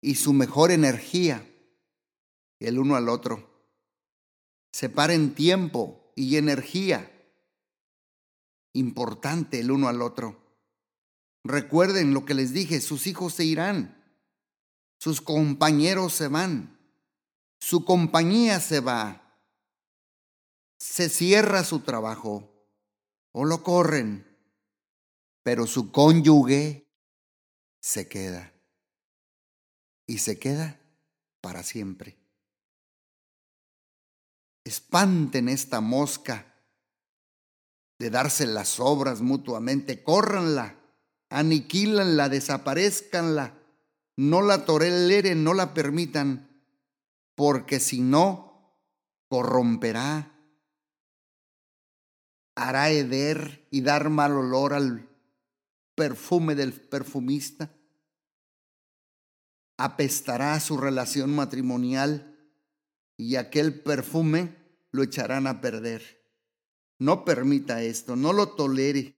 y 0.00 0.16
su 0.16 0.32
mejor 0.32 0.73
energía 0.73 1.49
el 2.59 2.80
uno 2.80 2.97
al 2.97 3.09
otro. 3.09 3.49
Separen 4.73 5.37
tiempo 5.37 6.12
y 6.16 6.37
energía 6.37 7.09
importante 8.73 9.61
el 9.61 9.71
uno 9.71 9.88
al 9.88 10.02
otro. 10.02 10.37
Recuerden 11.44 12.12
lo 12.12 12.25
que 12.25 12.35
les 12.35 12.52
dije, 12.52 12.80
sus 12.80 13.06
hijos 13.06 13.35
se 13.35 13.44
irán, 13.44 14.02
sus 14.99 15.21
compañeros 15.21 16.12
se 16.12 16.26
van, 16.26 16.76
su 17.61 17.85
compañía 17.85 18.59
se 18.59 18.80
va, 18.80 19.38
se 20.80 21.09
cierra 21.09 21.62
su 21.62 21.80
trabajo 21.80 22.51
o 23.33 23.45
lo 23.45 23.62
corren, 23.62 24.27
pero 25.43 25.67
su 25.67 25.91
cónyuge 25.91 26.89
se 27.81 28.09
queda 28.09 28.53
y 30.07 30.19
se 30.19 30.39
queda 30.39 30.81
para 31.41 31.62
siempre. 31.62 32.17
Espanten 34.65 35.49
esta 35.49 35.81
mosca 35.81 36.55
de 37.99 38.11
darse 38.11 38.47
las 38.47 38.79
obras 38.79 39.21
mutuamente, 39.21 40.03
córranla, 40.03 40.79
aniquílanla, 41.31 42.29
desaparezcanla, 42.29 43.59
no 44.17 44.43
la 44.43 44.65
toleren, 44.65 45.43
no 45.43 45.55
la 45.55 45.75
permitan, 45.75 46.65
porque 47.35 47.81
si 47.81 48.01
no, 48.01 48.79
corromperá, 49.29 50.32
hará 52.69 52.90
heder 52.90 53.66
y 53.71 53.81
dar 53.81 54.09
mal 54.09 54.33
olor 54.37 54.75
al 54.75 55.09
perfume 55.95 56.54
del 56.54 56.73
perfumista, 56.73 57.71
apestará 59.76 60.59
su 60.61 60.76
relación 60.76 61.35
matrimonial 61.35 62.38
y 63.16 63.37
aquel 63.37 63.83
perfume 63.83 64.57
lo 64.90 65.02
echarán 65.02 65.47
a 65.47 65.61
perder. 65.61 66.23
No 66.99 67.25
permita 67.25 67.83
esto, 67.83 68.14
no 68.14 68.33
lo 68.33 68.50
tolere. 68.50 69.16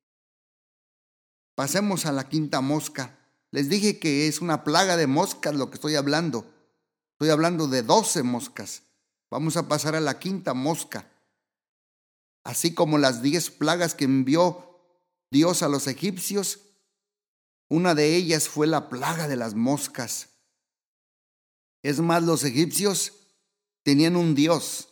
Pasemos 1.55 2.07
a 2.07 2.13
la 2.13 2.29
quinta 2.29 2.61
mosca. 2.61 3.19
Les 3.51 3.69
dije 3.69 3.99
que 3.99 4.27
es 4.27 4.41
una 4.41 4.65
plaga 4.65 4.97
de 4.97 5.07
moscas 5.07 5.55
lo 5.55 5.69
que 5.69 5.75
estoy 5.75 5.97
hablando. 5.97 6.51
Estoy 7.13 7.31
hablando 7.31 7.69
de 7.69 7.83
doce 7.83 8.23
moscas. 8.23 8.83
Vamos 9.31 9.57
a 9.57 9.69
pasar 9.69 9.95
a 9.95 10.01
la 10.01 10.19
quinta 10.19 10.55
mosca. 10.55 11.09
Así 12.45 12.75
como 12.75 12.99
las 12.99 13.23
diez 13.23 13.51
plagas 13.51 13.95
que 13.95 14.05
envió 14.05 14.79
Dios 15.31 15.63
a 15.63 15.69
los 15.69 15.87
egipcios, 15.87 16.61
una 17.69 17.95
de 17.95 18.15
ellas 18.15 18.49
fue 18.49 18.67
la 18.67 18.89
plaga 18.89 19.27
de 19.27 19.37
las 19.37 19.55
moscas. 19.55 20.29
Es 21.83 22.01
más, 22.01 22.23
los 22.23 22.45
egipcios 22.45 23.15
tenían 23.83 24.17
un 24.17 24.35
dios 24.35 24.91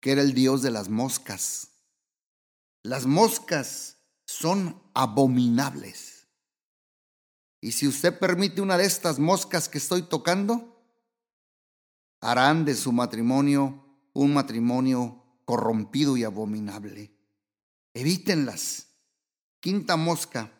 que 0.00 0.12
era 0.12 0.20
el 0.20 0.34
dios 0.34 0.62
de 0.62 0.70
las 0.70 0.90
moscas. 0.90 1.68
Las 2.82 3.06
moscas 3.06 3.96
son 4.26 4.80
abominables. 4.92 6.28
Y 7.62 7.72
si 7.72 7.88
usted 7.88 8.18
permite 8.18 8.60
una 8.60 8.76
de 8.76 8.84
estas 8.84 9.18
moscas 9.18 9.70
que 9.70 9.78
estoy 9.78 10.02
tocando, 10.02 10.82
harán 12.20 12.66
de 12.66 12.74
su 12.74 12.92
matrimonio 12.92 13.84
un 14.12 14.32
matrimonio 14.32 15.23
corrompido 15.44 16.16
y 16.16 16.24
abominable. 16.24 17.12
Evítenlas. 17.94 18.88
Quinta 19.60 19.96
mosca. 19.96 20.52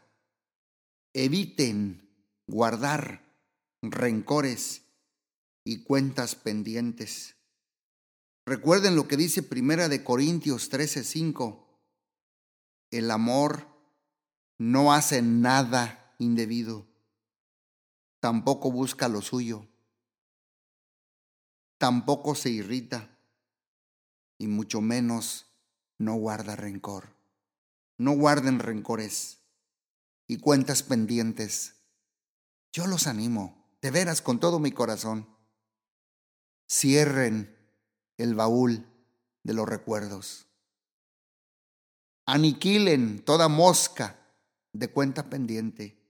Eviten 1.13 2.11
guardar 2.47 3.25
rencores 3.83 4.83
y 5.65 5.85
cuentas 5.85 6.35
pendientes. 6.35 7.37
Recuerden 8.47 8.97
lo 8.97 9.09
que 9.09 9.17
dice 9.17 9.43
Primera 9.43 9.89
de 9.89 10.05
Corintios 10.05 10.71
13:5 10.71 11.65
el 12.91 13.11
amor 13.11 13.67
no 14.57 14.93
hace 14.93 15.21
nada 15.21 16.15
indebido, 16.19 16.87
tampoco 18.21 18.71
busca 18.71 19.09
lo 19.09 19.21
suyo, 19.21 19.67
tampoco 21.77 22.37
se 22.37 22.51
irrita 22.51 23.14
y 24.45 24.47
mucho 24.47 24.81
menos 24.81 25.47
no 25.99 26.15
guarda 26.15 26.57
rencor. 26.57 27.17
No 27.99 28.13
guarden 28.13 28.59
rencores 28.59 29.41
y 30.27 30.39
cuentas 30.39 30.83
pendientes. 30.83 31.75
Yo 32.73 32.87
los 32.87 33.07
animo, 33.07 33.77
de 33.83 33.91
veras, 33.91 34.23
con 34.23 34.41
todo 34.41 34.59
mi 34.59 34.73
corazón. 34.73 35.29
Cierren 36.71 37.57
el 38.17 38.35
baúl 38.35 38.87
de 39.43 39.55
los 39.55 39.69
recuerdos 39.69 40.47
aniquilen 42.27 43.23
toda 43.25 43.49
mosca 43.49 44.19
de 44.73 44.89
cuenta 44.89 45.29
pendiente. 45.29 46.01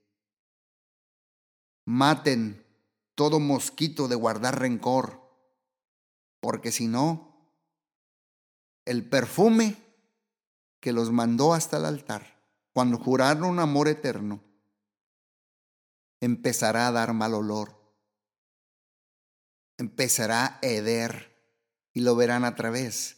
Maten 1.85 2.65
todo 3.15 3.39
mosquito 3.39 4.07
de 4.07 4.15
guardar 4.15 4.59
rencor, 4.59 5.21
porque 6.39 6.71
si 6.71 6.87
no, 6.87 7.34
el 8.85 9.07
perfume 9.07 9.75
que 10.79 10.93
los 10.93 11.11
mandó 11.11 11.53
hasta 11.53 11.77
el 11.77 11.85
altar, 11.85 12.39
cuando 12.73 12.97
juraron 12.97 13.45
un 13.45 13.59
amor 13.59 13.87
eterno, 13.87 14.43
empezará 16.21 16.87
a 16.87 16.91
dar 16.91 17.13
mal 17.13 17.33
olor, 17.33 17.75
empezará 19.77 20.45
a 20.45 20.59
heder 20.61 21.35
y 21.93 22.01
lo 22.01 22.15
verán 22.15 22.45
a 22.45 22.55
través 22.55 23.17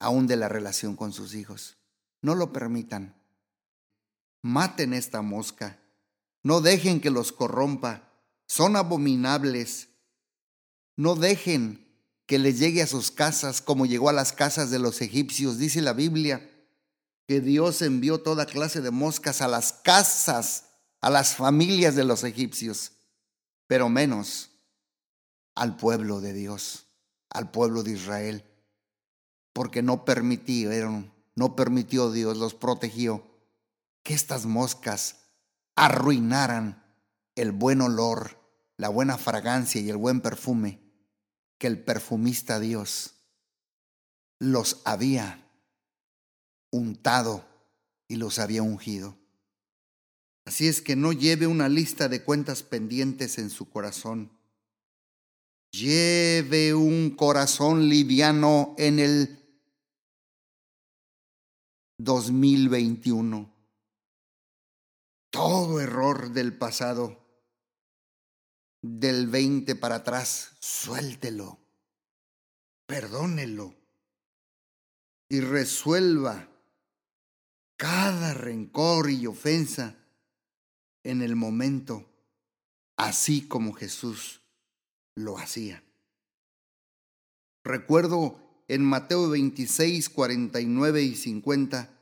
aún 0.00 0.26
de 0.26 0.36
la 0.36 0.48
relación 0.48 0.96
con 0.96 1.12
sus 1.12 1.34
hijos. 1.34 1.76
No 2.22 2.34
lo 2.34 2.52
permitan. 2.52 3.14
Maten 4.42 4.94
esta 4.94 5.22
mosca. 5.22 5.78
No 6.42 6.60
dejen 6.60 7.00
que 7.00 7.10
los 7.10 7.32
corrompa. 7.32 8.10
Son 8.46 8.76
abominables. 8.76 9.88
No 10.96 11.14
dejen 11.14 11.89
que 12.30 12.38
les 12.38 12.60
llegue 12.60 12.80
a 12.80 12.86
sus 12.86 13.10
casas 13.10 13.60
como 13.60 13.86
llegó 13.86 14.08
a 14.08 14.12
las 14.12 14.32
casas 14.32 14.70
de 14.70 14.78
los 14.78 15.00
egipcios. 15.00 15.58
Dice 15.58 15.82
la 15.82 15.94
Biblia 15.94 16.48
que 17.26 17.40
Dios 17.40 17.82
envió 17.82 18.22
toda 18.22 18.46
clase 18.46 18.80
de 18.80 18.92
moscas 18.92 19.42
a 19.42 19.48
las 19.48 19.72
casas, 19.72 20.66
a 21.00 21.10
las 21.10 21.34
familias 21.34 21.96
de 21.96 22.04
los 22.04 22.22
egipcios, 22.22 22.92
pero 23.66 23.88
menos 23.88 24.50
al 25.56 25.76
pueblo 25.76 26.20
de 26.20 26.32
Dios, 26.32 26.86
al 27.30 27.50
pueblo 27.50 27.82
de 27.82 27.94
Israel, 27.94 28.44
porque 29.52 29.82
no 29.82 30.04
permitieron 30.04 31.12
no 31.34 31.56
permitió 31.56 32.12
Dios, 32.12 32.36
los 32.36 32.54
protegió, 32.54 33.26
que 34.04 34.14
estas 34.14 34.46
moscas 34.46 35.16
arruinaran 35.74 36.80
el 37.34 37.50
buen 37.50 37.80
olor, 37.80 38.38
la 38.76 38.88
buena 38.88 39.18
fragancia 39.18 39.80
y 39.80 39.90
el 39.90 39.96
buen 39.96 40.20
perfume 40.20 40.89
que 41.60 41.66
el 41.66 41.78
perfumista 41.78 42.58
Dios 42.58 43.12
los 44.38 44.80
había 44.86 45.46
untado 46.70 47.44
y 48.08 48.16
los 48.16 48.38
había 48.38 48.62
ungido. 48.62 49.18
Así 50.46 50.68
es 50.68 50.80
que 50.80 50.96
no 50.96 51.12
lleve 51.12 51.46
una 51.46 51.68
lista 51.68 52.08
de 52.08 52.24
cuentas 52.24 52.62
pendientes 52.62 53.36
en 53.36 53.50
su 53.50 53.68
corazón. 53.68 54.32
Lleve 55.70 56.72
un 56.72 57.10
corazón 57.10 57.90
liviano 57.90 58.74
en 58.78 58.98
el 58.98 59.38
2021. 61.98 63.54
Todo 65.28 65.78
error 65.78 66.32
del 66.32 66.56
pasado, 66.56 67.19
del 68.82 69.26
20 69.26 69.76
para 69.76 69.96
atrás, 69.96 70.52
suéltelo, 70.60 71.58
perdónelo 72.86 73.74
y 75.28 75.40
resuelva 75.40 76.48
cada 77.76 78.34
rencor 78.34 79.10
y 79.10 79.26
ofensa 79.26 79.96
en 81.02 81.22
el 81.22 81.36
momento, 81.36 82.10
así 82.96 83.46
como 83.46 83.72
Jesús 83.72 84.42
lo 85.14 85.38
hacía. 85.38 85.82
Recuerdo 87.64 88.64
en 88.68 88.84
Mateo 88.84 89.30
26, 89.30 90.08
49 90.10 91.02
y 91.02 91.14
50 91.14 91.96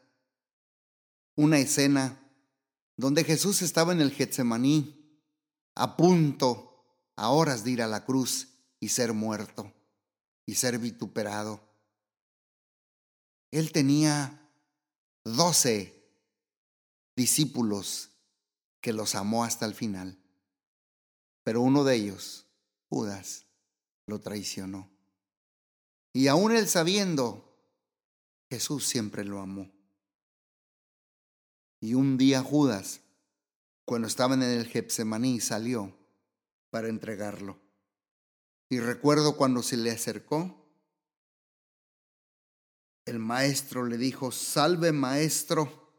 una 1.37 1.59
escena 1.59 2.21
donde 2.97 3.23
Jesús 3.23 3.63
estaba 3.63 3.93
en 3.93 4.01
el 4.01 4.11
Getsemaní, 4.11 5.23
a 5.77 5.97
punto, 5.97 6.68
a 7.19 7.31
horas 7.31 7.65
de 7.65 7.73
ir 7.73 7.83
a 7.83 7.89
la 7.89 8.05
cruz 8.05 8.47
y 8.79 8.91
ser 8.91 9.13
muerto 9.13 9.73
y 10.47 10.55
ser 10.55 10.79
vituperado. 10.79 11.61
Él 13.51 13.73
tenía 13.73 14.49
doce 15.25 16.09
discípulos 17.17 18.11
que 18.81 18.93
los 18.93 19.17
amó 19.17 19.43
hasta 19.43 19.67
el 19.67 19.75
final, 19.75 20.17
pero 21.43 21.61
uno 21.61 21.83
de 21.83 21.97
ellos, 21.97 22.47
Judas, 22.89 23.47
lo 24.07 24.21
traicionó. 24.21 24.89
Y 26.13 26.29
aún 26.29 26.53
él 26.53 26.69
sabiendo, 26.69 27.53
Jesús 28.49 28.87
siempre 28.87 29.25
lo 29.25 29.41
amó. 29.41 29.69
Y 31.81 31.95
un 31.95 32.17
día 32.17 32.45
Judas, 32.45 33.01
cuando 33.85 34.07
estaban 34.07 34.41
en 34.45 34.51
el 34.51 34.69
Getsemaní, 34.69 35.41
salió 35.41 35.98
para 36.71 36.89
entregarlo. 36.89 37.59
Y 38.71 38.81
recuerdo 38.81 39.37
cuando 39.37 39.63
se 39.63 39.77
le 39.77 39.91
acercó, 39.91 40.59
el 43.07 43.19
maestro 43.19 43.87
le 43.87 43.97
dijo, 43.97 44.31
salve 44.31 44.93
maestro. 44.93 45.91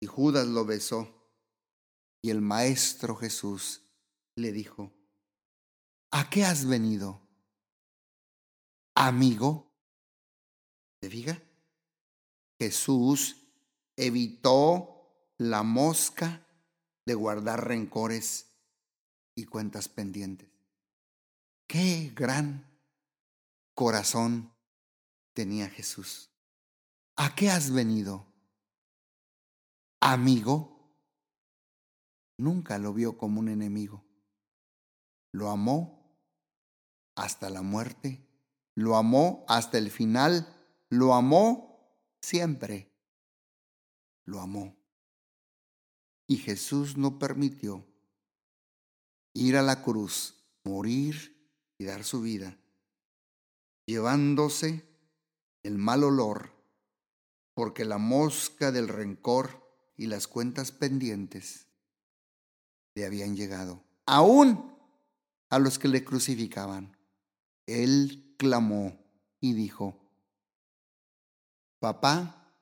Y 0.00 0.06
Judas 0.06 0.46
lo 0.46 0.64
besó. 0.64 1.10
Y 2.22 2.30
el 2.30 2.40
maestro 2.40 3.16
Jesús 3.16 3.82
le 4.36 4.52
dijo, 4.52 4.92
¿a 6.12 6.30
qué 6.30 6.44
has 6.44 6.66
venido? 6.66 7.20
Amigo. 8.94 9.72
¿Te 11.00 11.08
diga? 11.08 11.42
Jesús 12.60 13.36
evitó 13.96 14.94
la 15.36 15.62
mosca 15.64 16.46
de 17.04 17.14
guardar 17.14 17.66
rencores 17.66 18.53
y 19.34 19.44
cuentas 19.44 19.88
pendientes. 19.88 20.48
Qué 21.66 22.12
gran 22.14 22.66
corazón 23.74 24.52
tenía 25.32 25.68
Jesús. 25.68 26.30
¿A 27.16 27.34
qué 27.34 27.50
has 27.50 27.72
venido? 27.72 28.26
Amigo. 30.00 30.70
Nunca 32.36 32.78
lo 32.78 32.92
vio 32.92 33.16
como 33.16 33.40
un 33.40 33.48
enemigo. 33.48 34.04
Lo 35.32 35.50
amó 35.50 36.18
hasta 37.14 37.50
la 37.50 37.62
muerte. 37.62 38.26
Lo 38.74 38.96
amó 38.96 39.44
hasta 39.48 39.78
el 39.78 39.90
final. 39.90 40.48
Lo 40.88 41.14
amó 41.14 41.74
siempre 42.20 42.94
lo 44.24 44.40
amó. 44.40 44.76
Y 46.26 46.38
Jesús 46.38 46.96
no 46.96 47.18
permitió 47.18 47.86
ir 49.34 49.56
a 49.56 49.62
la 49.62 49.82
cruz, 49.82 50.34
morir 50.64 51.50
y 51.76 51.84
dar 51.84 52.04
su 52.04 52.22
vida, 52.22 52.56
llevándose 53.86 54.88
el 55.62 55.76
mal 55.76 56.04
olor, 56.04 56.52
porque 57.54 57.84
la 57.84 57.98
mosca 57.98 58.72
del 58.72 58.88
rencor 58.88 59.62
y 59.96 60.06
las 60.06 60.26
cuentas 60.26 60.72
pendientes 60.72 61.66
le 62.94 63.04
habían 63.04 63.36
llegado, 63.36 63.84
aún 64.06 64.76
a 65.50 65.58
los 65.58 65.78
que 65.78 65.88
le 65.88 66.04
crucificaban. 66.04 66.96
Él 67.66 68.34
clamó 68.38 68.98
y 69.40 69.52
dijo, 69.52 70.00
Papá, 71.78 72.52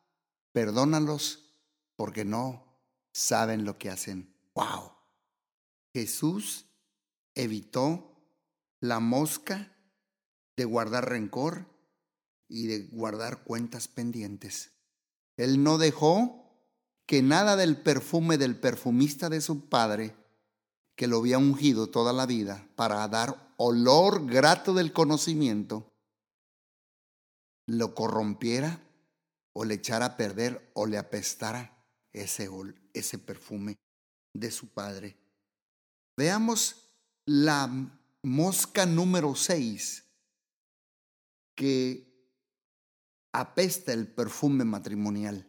perdónalos 0.53 1.55
porque 1.97 2.25
no 2.25 2.65
saben 3.13 3.65
lo 3.65 3.79
que 3.79 3.91
hacen. 3.91 4.35
¡Wow! 4.55 4.92
Jesús 5.95 6.67
evitó 7.35 8.17
la 8.81 9.01
mosca 9.01 9.77
de 10.57 10.65
guardar 10.65 11.09
rencor 11.09 11.67
y 12.49 12.67
de 12.67 12.89
guardar 12.89 13.45
cuentas 13.45 13.89
pendientes. 13.89 14.73
Él 15.37 15.63
no 15.63 15.79
dejó 15.79 16.43
que 17.07 17.23
nada 17.23 17.57
del 17.57 17.81
perfume 17.81 18.39
del 18.39 18.59
perfumista 18.59 19.29
de 19.29 19.41
su 19.41 19.69
padre, 19.69 20.17
que 20.97 21.07
lo 21.07 21.19
había 21.19 21.39
ungido 21.39 21.91
toda 21.91 22.13
la 22.13 22.27
vida 22.27 22.69
para 22.77 23.07
dar 23.09 23.55
olor 23.57 24.27
grato 24.27 24.75
del 24.75 24.93
conocimiento, 24.93 25.89
lo 27.67 27.95
corrompiera 27.95 28.81
o 29.55 29.65
le 29.65 29.75
echara 29.75 30.07
a 30.07 30.17
perder 30.17 30.71
o 30.75 30.87
le 30.87 30.99
apestara 30.99 31.85
ese, 32.13 32.49
ese 32.93 33.19
perfume 33.19 33.77
de 34.35 34.51
su 34.51 34.69
padre. 34.69 35.22
Veamos 36.17 36.91
la 37.25 37.71
mosca 38.23 38.87
número 38.87 39.35
6 39.35 40.05
que 41.55 42.13
apesta 43.33 43.93
el 43.93 44.07
perfume 44.07 44.65
matrimonial. 44.65 45.49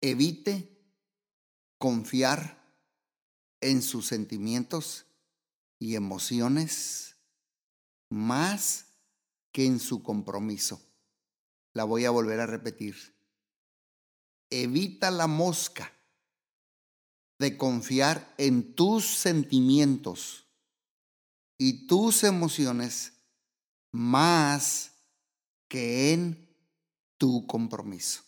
Evite 0.00 0.84
confiar 1.78 2.62
en 3.60 3.82
sus 3.82 4.06
sentimientos 4.06 5.06
y 5.78 5.94
emociones 5.94 7.16
más 8.10 8.86
que 9.52 9.66
en 9.66 9.78
su 9.78 10.02
compromiso. 10.02 10.80
La 11.72 11.84
voy 11.84 12.04
a 12.04 12.10
volver 12.10 12.40
a 12.40 12.46
repetir 12.46 13.12
evita 14.52 15.10
la 15.10 15.26
mosca 15.26 15.90
de 17.42 17.58
confiar 17.58 18.32
en 18.38 18.74
tus 18.76 19.04
sentimientos 19.04 20.46
y 21.58 21.88
tus 21.88 22.22
emociones 22.22 23.14
más 23.90 24.92
que 25.68 26.12
en 26.12 26.56
tu 27.18 27.48
compromiso. 27.48 28.22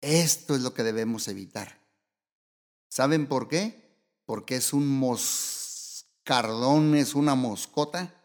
Esto 0.00 0.56
es 0.56 0.62
lo 0.62 0.74
que 0.74 0.82
debemos 0.82 1.28
evitar. 1.28 1.80
¿Saben 2.90 3.28
por 3.28 3.48
qué? 3.48 4.02
Porque 4.24 4.56
es 4.56 4.72
un 4.72 4.98
moscardón, 4.98 6.96
es 6.96 7.14
una 7.14 7.36
moscota, 7.36 8.20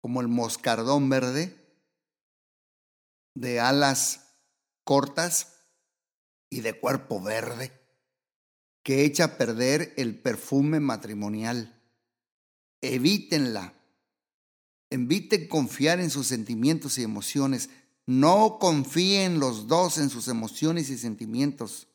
como 0.00 0.20
el 0.20 0.28
moscardón 0.28 1.08
verde, 1.08 1.56
de 3.34 3.58
alas 3.58 4.28
cortas 4.84 5.56
y 6.48 6.60
de 6.60 6.78
cuerpo 6.78 7.20
verde, 7.20 7.79
que 8.90 9.04
echa 9.04 9.22
a 9.22 9.38
perder 9.38 9.94
el 9.98 10.18
perfume 10.18 10.80
matrimonial. 10.80 11.80
Evítenla. 12.80 13.72
Eviten 14.90 15.46
confiar 15.46 16.00
en 16.00 16.10
sus 16.10 16.26
sentimientos 16.26 16.98
y 16.98 17.04
emociones. 17.04 17.70
No 18.06 18.58
confíen 18.58 19.38
los 19.38 19.68
dos 19.68 19.98
en 19.98 20.10
sus 20.10 20.26
emociones 20.26 20.90
y 20.90 20.98
sentimientos. 20.98 21.86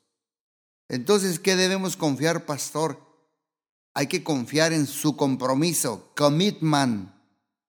Entonces, 0.88 1.38
¿qué 1.38 1.58
debemos 1.58 1.97
confiar, 1.97 2.45
pastor? 2.45 3.05
Hay 3.93 4.08
que 4.08 4.23
confiar 4.23 4.71
en 4.71 4.88
su 4.88 5.17
compromiso, 5.17 6.13
commitment, 6.15 7.12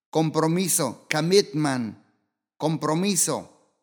compromiso, 0.08 1.04
commitment, 1.10 1.98
compromiso. 2.56 3.74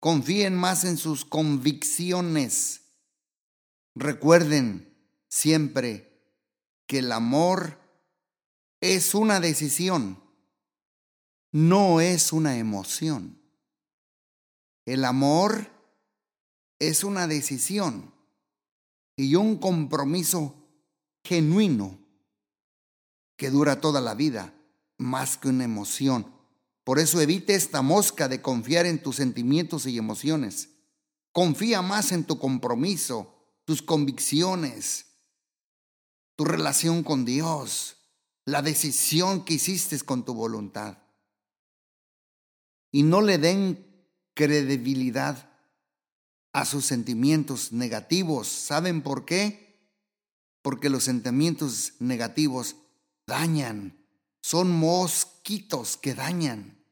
Confíen 0.00 0.56
más 0.56 0.82
en 0.82 0.96
sus 0.96 1.24
convicciones. 1.24 2.87
Recuerden 3.98 4.96
siempre 5.28 6.22
que 6.86 7.00
el 7.00 7.12
amor 7.12 7.78
es 8.80 9.14
una 9.14 9.40
decisión, 9.40 10.22
no 11.52 12.00
es 12.00 12.32
una 12.32 12.58
emoción. 12.58 13.42
El 14.86 15.04
amor 15.04 15.70
es 16.78 17.04
una 17.04 17.26
decisión 17.26 18.14
y 19.16 19.34
un 19.34 19.58
compromiso 19.58 20.54
genuino 21.24 21.98
que 23.36 23.50
dura 23.50 23.80
toda 23.80 24.00
la 24.00 24.14
vida, 24.14 24.54
más 24.96 25.36
que 25.36 25.48
una 25.48 25.64
emoción 25.64 26.38
por 26.88 26.98
eso 26.98 27.20
evite 27.20 27.54
esta 27.54 27.82
mosca 27.82 28.28
de 28.28 28.40
confiar 28.40 28.86
en 28.86 29.02
tus 29.02 29.16
sentimientos 29.16 29.84
y 29.84 29.98
emociones. 29.98 30.70
Confía 31.32 31.82
más 31.82 32.12
en 32.12 32.24
tu 32.24 32.38
compromiso, 32.38 33.37
tus 33.68 33.82
convicciones, 33.82 35.04
tu 36.36 36.46
relación 36.46 37.02
con 37.02 37.26
Dios, 37.26 37.98
la 38.46 38.62
decisión 38.62 39.44
que 39.44 39.52
hiciste 39.52 40.00
con 40.00 40.24
tu 40.24 40.32
voluntad. 40.32 40.96
Y 42.90 43.02
no 43.02 43.20
le 43.20 43.36
den 43.36 44.06
credibilidad 44.32 45.50
a 46.54 46.64
sus 46.64 46.86
sentimientos 46.86 47.70
negativos. 47.72 48.48
¿Saben 48.48 49.02
por 49.02 49.26
qué? 49.26 49.78
Porque 50.62 50.88
los 50.88 51.04
sentimientos 51.04 51.92
negativos 51.98 52.76
dañan, 53.26 54.02
son 54.40 54.70
mosquitos 54.70 55.98
que 55.98 56.14
dañan 56.14 56.82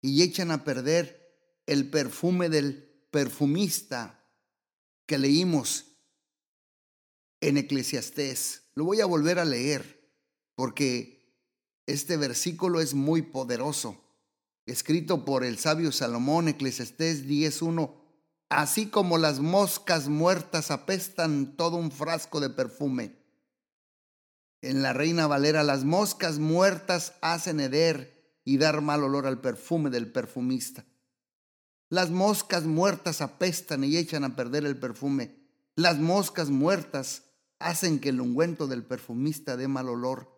y 0.00 0.22
echan 0.22 0.52
a 0.52 0.64
perder 0.64 1.36
el 1.66 1.90
perfume 1.90 2.48
del 2.48 2.82
perfumista 3.10 4.24
que 5.04 5.18
leímos 5.18 5.87
en 7.40 7.56
Eclesiastés. 7.56 8.62
Lo 8.74 8.84
voy 8.84 9.00
a 9.00 9.06
volver 9.06 9.38
a 9.38 9.44
leer 9.44 9.98
porque 10.54 11.18
este 11.86 12.16
versículo 12.16 12.80
es 12.80 12.94
muy 12.94 13.22
poderoso. 13.22 14.04
Escrito 14.66 15.24
por 15.24 15.44
el 15.44 15.58
sabio 15.58 15.92
Salomón, 15.92 16.48
Eclesiastés 16.48 17.26
10.1. 17.26 17.94
Así 18.50 18.88
como 18.88 19.18
las 19.18 19.40
moscas 19.40 20.08
muertas 20.08 20.70
apestan 20.70 21.56
todo 21.56 21.76
un 21.76 21.90
frasco 21.90 22.40
de 22.40 22.50
perfume. 22.50 23.16
En 24.60 24.82
la 24.82 24.92
Reina 24.92 25.26
Valera, 25.26 25.62
las 25.62 25.84
moscas 25.84 26.38
muertas 26.38 27.14
hacen 27.20 27.60
heder 27.60 28.40
y 28.44 28.58
dar 28.58 28.80
mal 28.80 29.04
olor 29.04 29.26
al 29.26 29.40
perfume 29.40 29.90
del 29.90 30.10
perfumista. 30.10 30.84
Las 31.90 32.10
moscas 32.10 32.64
muertas 32.64 33.20
apestan 33.20 33.84
y 33.84 33.96
echan 33.96 34.24
a 34.24 34.36
perder 34.36 34.66
el 34.66 34.78
perfume. 34.78 35.38
Las 35.74 35.98
moscas 35.98 36.50
muertas 36.50 37.22
hacen 37.58 38.00
que 38.00 38.10
el 38.10 38.20
ungüento 38.20 38.66
del 38.66 38.84
perfumista 38.84 39.56
dé 39.56 39.68
mal 39.68 39.88
olor. 39.88 40.36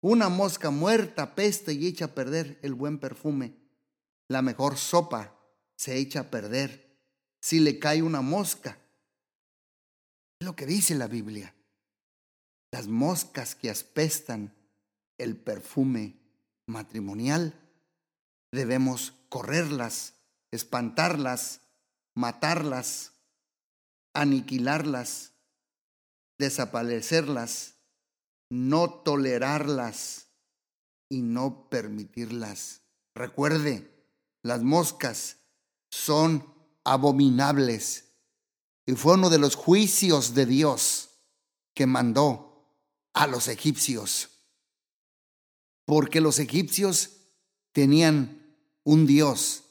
Una 0.00 0.28
mosca 0.28 0.70
muerta 0.70 1.22
apesta 1.22 1.72
y 1.72 1.86
echa 1.86 2.06
a 2.06 2.14
perder 2.14 2.58
el 2.62 2.74
buen 2.74 2.98
perfume. 2.98 3.54
La 4.28 4.42
mejor 4.42 4.76
sopa 4.76 5.36
se 5.76 5.96
echa 5.96 6.20
a 6.20 6.30
perder 6.30 6.98
si 7.40 7.60
le 7.60 7.78
cae 7.78 8.02
una 8.02 8.20
mosca. 8.20 8.78
Es 10.38 10.46
lo 10.46 10.56
que 10.56 10.66
dice 10.66 10.94
la 10.94 11.06
Biblia. 11.06 11.54
Las 12.70 12.86
moscas 12.86 13.54
que 13.54 13.70
apestan 13.70 14.54
el 15.18 15.36
perfume 15.36 16.18
matrimonial, 16.66 17.54
debemos 18.52 19.12
correrlas, 19.28 20.14
espantarlas, 20.50 21.60
matarlas, 22.14 23.12
aniquilarlas, 24.14 25.32
desaparecerlas, 26.40 27.74
no 28.50 28.90
tolerarlas 28.90 30.26
y 31.08 31.22
no 31.22 31.68
permitirlas. 31.68 32.80
Recuerde, 33.14 33.88
las 34.42 34.62
moscas 34.62 35.36
son 35.90 36.52
abominables. 36.82 38.06
Y 38.86 38.94
fue 38.94 39.14
uno 39.14 39.30
de 39.30 39.38
los 39.38 39.54
juicios 39.54 40.34
de 40.34 40.46
Dios 40.46 41.10
que 41.74 41.86
mandó 41.86 42.66
a 43.12 43.28
los 43.28 43.46
egipcios. 43.46 44.30
Porque 45.84 46.20
los 46.20 46.38
egipcios 46.38 47.10
tenían 47.72 48.56
un 48.82 49.06
Dios 49.06 49.64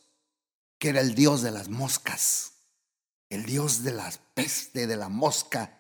que 0.78 0.90
era 0.90 1.02
el 1.02 1.16
Dios 1.16 1.42
de 1.42 1.52
las 1.52 1.68
moscas, 1.68 2.54
el 3.30 3.46
Dios 3.46 3.84
de 3.84 3.94
la 3.94 4.10
peste, 4.34 4.88
de 4.88 4.96
la 4.96 5.10
mosca, 5.10 5.79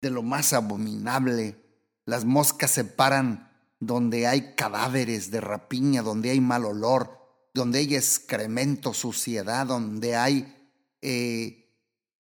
de 0.00 0.10
lo 0.10 0.22
más 0.22 0.52
abominable. 0.52 1.56
Las 2.04 2.24
moscas 2.24 2.70
se 2.70 2.84
paran 2.84 3.50
donde 3.78 4.26
hay 4.26 4.54
cadáveres 4.54 5.30
de 5.30 5.40
rapiña, 5.40 6.02
donde 6.02 6.30
hay 6.30 6.40
mal 6.40 6.64
olor, 6.64 7.18
donde 7.54 7.80
hay 7.80 7.96
excremento, 7.96 8.94
suciedad, 8.94 9.66
donde 9.66 10.16
hay 10.16 10.72
eh, 11.02 11.74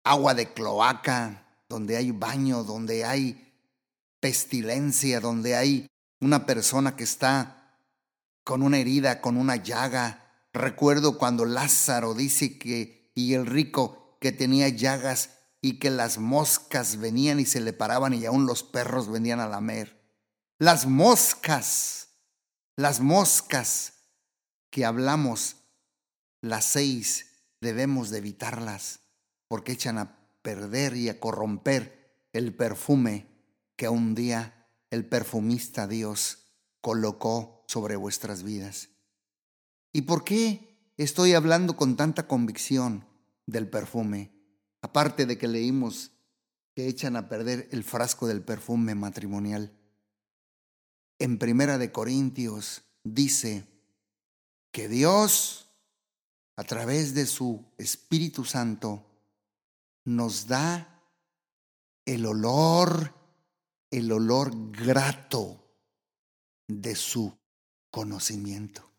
agua 0.02 0.34
de 0.34 0.52
cloaca, 0.52 1.46
donde 1.68 1.96
hay 1.96 2.10
baño, 2.10 2.64
donde 2.64 3.04
hay 3.04 3.52
pestilencia, 4.20 5.20
donde 5.20 5.54
hay 5.54 5.86
una 6.20 6.46
persona 6.46 6.96
que 6.96 7.04
está 7.04 7.78
con 8.42 8.62
una 8.62 8.78
herida, 8.78 9.20
con 9.20 9.36
una 9.36 9.56
llaga. 9.56 10.32
Recuerdo 10.52 11.18
cuando 11.18 11.44
Lázaro 11.44 12.14
dice 12.14 12.58
que, 12.58 13.10
y 13.14 13.34
el 13.34 13.46
rico 13.46 14.16
que 14.20 14.32
tenía 14.32 14.68
llagas 14.68 15.33
y 15.64 15.78
que 15.78 15.88
las 15.88 16.18
moscas 16.18 16.98
venían 16.98 17.40
y 17.40 17.46
se 17.46 17.58
le 17.58 17.72
paraban 17.72 18.12
y 18.12 18.26
aún 18.26 18.44
los 18.44 18.62
perros 18.62 19.10
venían 19.10 19.40
a 19.40 19.48
lamer. 19.48 19.98
Las 20.58 20.84
moscas, 20.84 22.08
las 22.76 23.00
moscas 23.00 23.94
que 24.68 24.84
hablamos, 24.84 25.56
las 26.42 26.66
seis, 26.66 27.46
debemos 27.62 28.10
de 28.10 28.18
evitarlas 28.18 29.00
porque 29.48 29.72
echan 29.72 29.96
a 29.96 30.18
perder 30.42 30.96
y 30.96 31.08
a 31.08 31.18
corromper 31.18 32.14
el 32.34 32.54
perfume 32.54 33.26
que 33.74 33.88
un 33.88 34.14
día 34.14 34.68
el 34.90 35.06
perfumista 35.06 35.88
Dios 35.88 36.40
colocó 36.82 37.64
sobre 37.68 37.96
vuestras 37.96 38.42
vidas. 38.42 38.90
¿Y 39.94 40.02
por 40.02 40.24
qué 40.24 40.92
estoy 40.98 41.32
hablando 41.32 41.74
con 41.74 41.96
tanta 41.96 42.28
convicción 42.28 43.08
del 43.46 43.66
perfume? 43.70 44.33
Aparte 44.84 45.24
de 45.24 45.38
que 45.38 45.48
leímos 45.48 46.12
que 46.74 46.88
echan 46.88 47.16
a 47.16 47.28
perder 47.28 47.68
el 47.72 47.84
frasco 47.84 48.26
del 48.26 48.42
perfume 48.42 48.94
matrimonial. 48.94 49.72
En 51.18 51.38
Primera 51.38 51.78
de 51.78 51.90
Corintios 51.90 52.82
dice, 53.04 53.66
que 54.74 54.88
Dios, 54.88 55.70
a 56.56 56.64
través 56.64 57.14
de 57.14 57.26
su 57.26 57.64
Espíritu 57.78 58.44
Santo, 58.44 59.06
nos 60.04 60.48
da 60.48 61.00
el 62.04 62.26
olor, 62.26 63.14
el 63.92 64.10
olor 64.10 64.72
grato 64.72 65.64
de 66.66 66.96
su 66.96 67.38
conocimiento, 67.88 68.90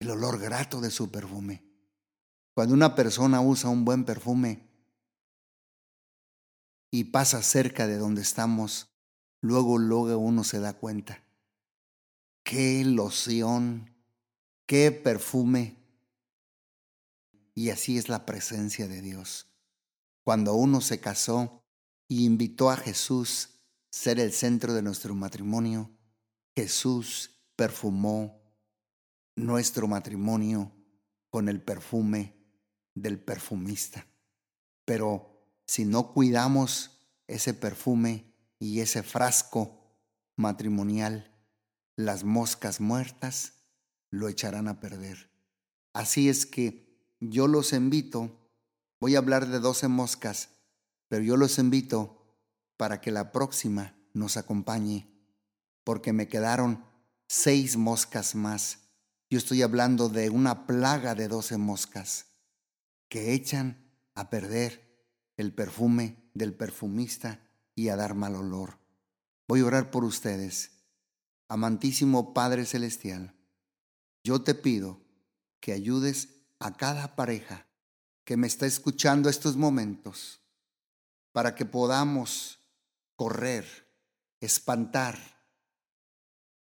el 0.00 0.08
olor 0.08 0.40
grato 0.40 0.80
de 0.80 0.90
su 0.90 1.10
perfume. 1.10 1.63
Cuando 2.54 2.74
una 2.74 2.94
persona 2.94 3.40
usa 3.40 3.70
un 3.70 3.84
buen 3.84 4.04
perfume 4.04 4.68
y 6.90 7.04
pasa 7.04 7.42
cerca 7.42 7.86
de 7.86 7.98
donde 7.98 8.22
estamos, 8.22 8.88
luego, 9.40 9.78
luego 9.78 10.18
uno 10.18 10.44
se 10.44 10.60
da 10.60 10.72
cuenta. 10.72 11.24
Qué 12.44 12.84
loción 12.84 13.94
qué 14.66 14.92
perfume. 14.92 15.76
Y 17.54 17.70
así 17.70 17.98
es 17.98 18.08
la 18.08 18.26
presencia 18.26 18.88
de 18.88 19.00
Dios. 19.00 19.46
Cuando 20.24 20.54
uno 20.54 20.80
se 20.80 21.00
casó 21.00 21.62
y 22.08 22.24
invitó 22.24 22.70
a 22.70 22.76
Jesús 22.76 23.50
ser 23.90 24.18
el 24.18 24.32
centro 24.32 24.74
de 24.74 24.82
nuestro 24.82 25.14
matrimonio, 25.14 25.90
Jesús 26.56 27.30
perfumó 27.54 28.40
nuestro 29.36 29.86
matrimonio 29.86 30.72
con 31.28 31.48
el 31.48 31.60
perfume 31.62 32.34
del 32.94 33.18
perfumista. 33.18 34.06
Pero 34.84 35.34
si 35.66 35.84
no 35.84 36.12
cuidamos 36.12 36.98
ese 37.26 37.54
perfume 37.54 38.32
y 38.58 38.80
ese 38.80 39.02
frasco 39.02 39.80
matrimonial, 40.36 41.32
las 41.96 42.24
moscas 42.24 42.80
muertas 42.80 43.52
lo 44.10 44.28
echarán 44.28 44.68
a 44.68 44.80
perder. 44.80 45.30
Así 45.92 46.28
es 46.28 46.46
que 46.46 46.84
yo 47.20 47.46
los 47.46 47.72
invito, 47.72 48.30
voy 49.00 49.14
a 49.14 49.18
hablar 49.18 49.46
de 49.48 49.60
doce 49.60 49.88
moscas, 49.88 50.50
pero 51.08 51.22
yo 51.22 51.36
los 51.36 51.58
invito 51.58 52.24
para 52.76 53.00
que 53.00 53.10
la 53.10 53.32
próxima 53.32 53.94
nos 54.12 54.36
acompañe, 54.36 55.08
porque 55.84 56.12
me 56.12 56.28
quedaron 56.28 56.84
seis 57.26 57.76
moscas 57.76 58.34
más. 58.34 58.78
Yo 59.30 59.38
estoy 59.38 59.62
hablando 59.62 60.08
de 60.08 60.30
una 60.30 60.66
plaga 60.66 61.14
de 61.14 61.28
doce 61.28 61.56
moscas 61.56 62.26
que 63.14 63.32
echan 63.32 63.92
a 64.16 64.28
perder 64.28 65.06
el 65.36 65.54
perfume 65.54 66.28
del 66.34 66.52
perfumista 66.52 67.48
y 67.76 67.88
a 67.88 67.94
dar 67.94 68.16
mal 68.16 68.34
olor. 68.34 68.80
Voy 69.46 69.60
a 69.60 69.66
orar 69.66 69.92
por 69.92 70.02
ustedes. 70.02 70.82
Amantísimo 71.46 72.34
Padre 72.34 72.66
Celestial, 72.66 73.32
yo 74.24 74.42
te 74.42 74.56
pido 74.56 75.00
que 75.60 75.72
ayudes 75.72 76.40
a 76.58 76.76
cada 76.76 77.14
pareja 77.14 77.68
que 78.24 78.36
me 78.36 78.48
está 78.48 78.66
escuchando 78.66 79.28
estos 79.28 79.54
momentos 79.54 80.40
para 81.30 81.54
que 81.54 81.66
podamos 81.66 82.58
correr, 83.14 83.64
espantar, 84.40 85.16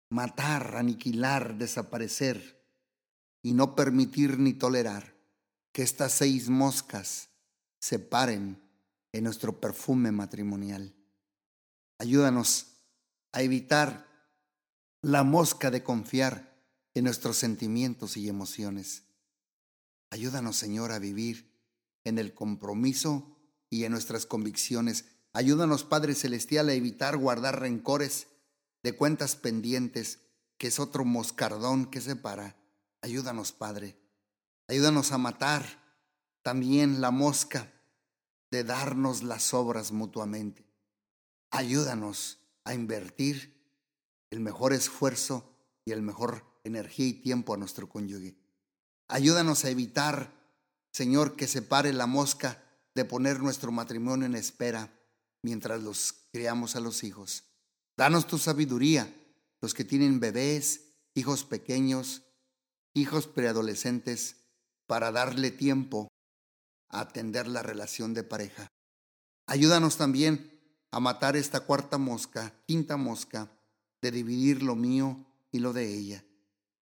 matar, 0.10 0.76
aniquilar, 0.76 1.58
desaparecer 1.58 2.62
y 3.41 3.54
no 3.54 3.74
permitir 3.74 4.38
ni 4.38 4.52
tolerar 4.52 5.14
que 5.76 5.84
estas 5.84 6.14
seis 6.14 6.48
moscas 6.48 7.28
se 7.80 8.00
paren 8.00 8.64
en 9.12 9.26
nuestro 9.26 9.60
perfume 9.60 10.10
matrimonial. 10.14 10.96
Ayúdanos 12.00 12.78
a 13.34 13.42
evitar 13.42 14.08
la 15.02 15.26
mosca 15.26 15.72
de 15.72 15.84
confiar 15.84 16.66
en 16.94 17.04
nuestros 17.04 17.36
sentimientos 17.36 18.16
y 18.16 18.30
emociones. 18.30 19.04
Ayúdanos, 20.12 20.56
Señor, 20.56 20.94
a 20.94 21.00
vivir 21.00 21.52
en 22.06 22.20
el 22.20 22.34
compromiso 22.34 23.38
y 23.70 23.84
en 23.84 23.92
nuestras 23.92 24.26
convicciones. 24.26 25.04
Ayúdanos, 25.34 25.84
Padre 25.84 26.16
Celestial, 26.16 26.70
a 26.70 26.74
evitar 26.74 27.18
guardar 27.18 27.60
rencores, 27.60 28.28
de 28.82 28.96
cuentas 28.96 29.36
pendientes, 29.36 30.20
que 30.58 30.68
es 30.68 30.80
otro 30.80 31.04
moscardón 31.04 31.92
que 31.92 32.00
separa. 32.00 32.56
Ayúdanos, 33.02 33.52
Padre. 33.52 34.05
Ayúdanos 34.67 35.12
a 35.12 35.17
matar 35.17 35.63
también 36.41 37.01
la 37.01 37.12
mosca 37.12 37.71
de 38.51 38.63
darnos 38.63 39.23
las 39.23 39.54
obras 39.54 39.91
mutuamente. 39.91 40.65
Ayúdanos 41.51 42.39
a 42.63 42.73
invertir 42.73 43.56
el 44.30 44.39
mejor 44.39 44.73
esfuerzo 44.73 45.56
y 45.86 45.91
el 45.91 46.01
mejor 46.01 46.45
energía 46.63 47.08
y 47.08 47.13
tiempo 47.13 47.54
a 47.54 47.58
nuestro 47.58 47.88
cónyuge. 47.88 48.38
Ayúdanos 49.08 49.65
a 49.65 49.69
evitar, 49.69 50.34
Señor, 50.91 51.36
que 51.36 51.47
se 51.47 51.62
pare 51.62 51.93
la 51.93 52.08
mosca 52.08 52.63
de 52.95 53.06
poner 53.06 53.39
nuestro 53.39 53.71
matrimonio 53.71 54.25
en 54.25 54.36
espera 54.36 54.91
mientras 55.43 55.84
los 55.84 56.13
criamos 56.32 56.75
a 56.75 56.80
los 56.80 57.04
hijos. 57.04 57.43
Danos 57.97 58.25
tu 58.25 58.38
sabiduría, 58.38 59.13
los 59.62 59.73
que 59.73 59.86
tienen 59.86 60.19
bebés, 60.19 60.95
hijos 61.13 61.43
pequeños, 61.43 62.23
hijos 62.93 63.28
preadolescentes, 63.28 64.44
para 64.88 65.12
darle 65.12 65.52
tiempo 65.52 66.08
a 66.89 67.02
atender 67.02 67.48
la 67.48 67.63
relación 67.63 68.13
de 68.13 68.24
pareja. 68.24 68.67
Ayúdanos 69.48 69.98
también 69.98 70.52
a 70.91 71.00
matar 71.00 71.36
esta 71.36 71.62
cuarta 71.62 71.98
mosca, 71.98 72.54
quinta 72.65 72.98
mosca, 72.98 73.52
de 74.02 74.12
dividir 74.12 74.63
lo 74.63 74.76
mío 74.76 75.26
y 75.52 75.60
lo 75.60 75.74
de 75.74 75.93
ella. 75.93 76.24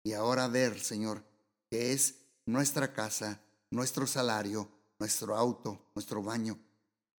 Y 0.03 0.13
ahora 0.13 0.47
ver, 0.47 0.79
Señor, 0.79 1.23
que 1.69 1.93
es 1.93 2.15
nuestra 2.45 2.93
casa, 2.93 3.41
nuestro 3.71 4.05
salario, 4.05 4.69
nuestro 4.99 5.35
auto, 5.35 5.91
nuestro 5.95 6.21
baño, 6.21 6.59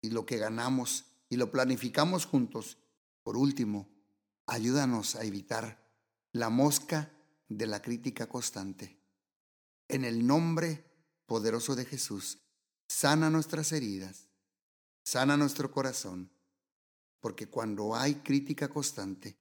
y 0.02 0.10
lo 0.10 0.26
que 0.26 0.38
ganamos 0.38 1.06
y 1.30 1.38
lo 1.38 1.50
planificamos 1.52 2.26
juntos. 2.26 2.78
Por 3.24 3.38
último, 3.38 3.90
ayúdanos 4.46 5.16
a 5.16 5.24
evitar 5.24 5.84
la 6.34 6.50
mosca 6.50 7.12
de 7.48 7.68
la 7.68 7.82
crítica 7.82 8.28
constante. 8.28 9.03
En 9.88 10.06
el 10.06 10.26
nombre 10.26 10.84
poderoso 11.26 11.76
de 11.76 11.86
Jesús, 11.86 12.40
sana 12.88 13.30
nuestras 13.30 13.72
heridas, 13.72 14.30
sana 15.04 15.38
nuestro 15.38 15.72
corazón, 15.72 16.32
porque 17.20 17.48
cuando 17.48 17.96
hay 17.96 18.16
crítica 18.16 18.68
constante 18.68 19.38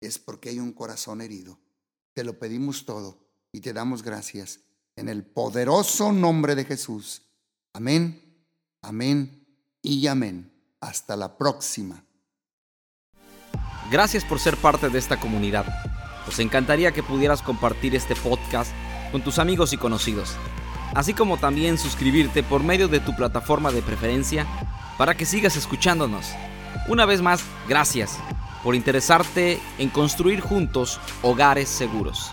es 0.00 0.18
porque 0.18 0.50
hay 0.50 0.58
un 0.58 0.72
corazón 0.72 1.20
herido. 1.20 1.58
Te 2.12 2.24
lo 2.24 2.38
pedimos 2.38 2.84
todo 2.84 3.18
y 3.52 3.60
te 3.60 3.72
damos 3.72 4.02
gracias 4.02 4.60
en 4.96 5.08
el 5.08 5.24
poderoso 5.24 6.12
nombre 6.12 6.54
de 6.54 6.64
Jesús. 6.64 7.22
Amén, 7.72 8.46
amén 8.82 9.46
y 9.82 10.06
amén. 10.06 10.52
Hasta 10.80 11.16
la 11.16 11.36
próxima. 11.38 12.04
Gracias 13.90 14.24
por 14.24 14.38
ser 14.38 14.56
parte 14.56 14.88
de 14.88 14.98
esta 14.98 15.18
comunidad. 15.18 15.66
Nos 16.26 16.38
encantaría 16.38 16.92
que 16.92 17.02
pudieras 17.02 17.42
compartir 17.42 17.94
este 17.94 18.14
podcast 18.16 18.72
con 19.14 19.22
tus 19.22 19.38
amigos 19.38 19.72
y 19.72 19.76
conocidos, 19.76 20.34
así 20.92 21.14
como 21.14 21.36
también 21.36 21.78
suscribirte 21.78 22.42
por 22.42 22.64
medio 22.64 22.88
de 22.88 22.98
tu 22.98 23.14
plataforma 23.14 23.70
de 23.70 23.80
preferencia 23.80 24.44
para 24.98 25.14
que 25.14 25.24
sigas 25.24 25.54
escuchándonos. 25.54 26.32
Una 26.88 27.06
vez 27.06 27.22
más, 27.22 27.44
gracias 27.68 28.18
por 28.64 28.74
interesarte 28.74 29.60
en 29.78 29.88
construir 29.88 30.40
juntos 30.40 30.98
hogares 31.22 31.68
seguros. 31.68 32.32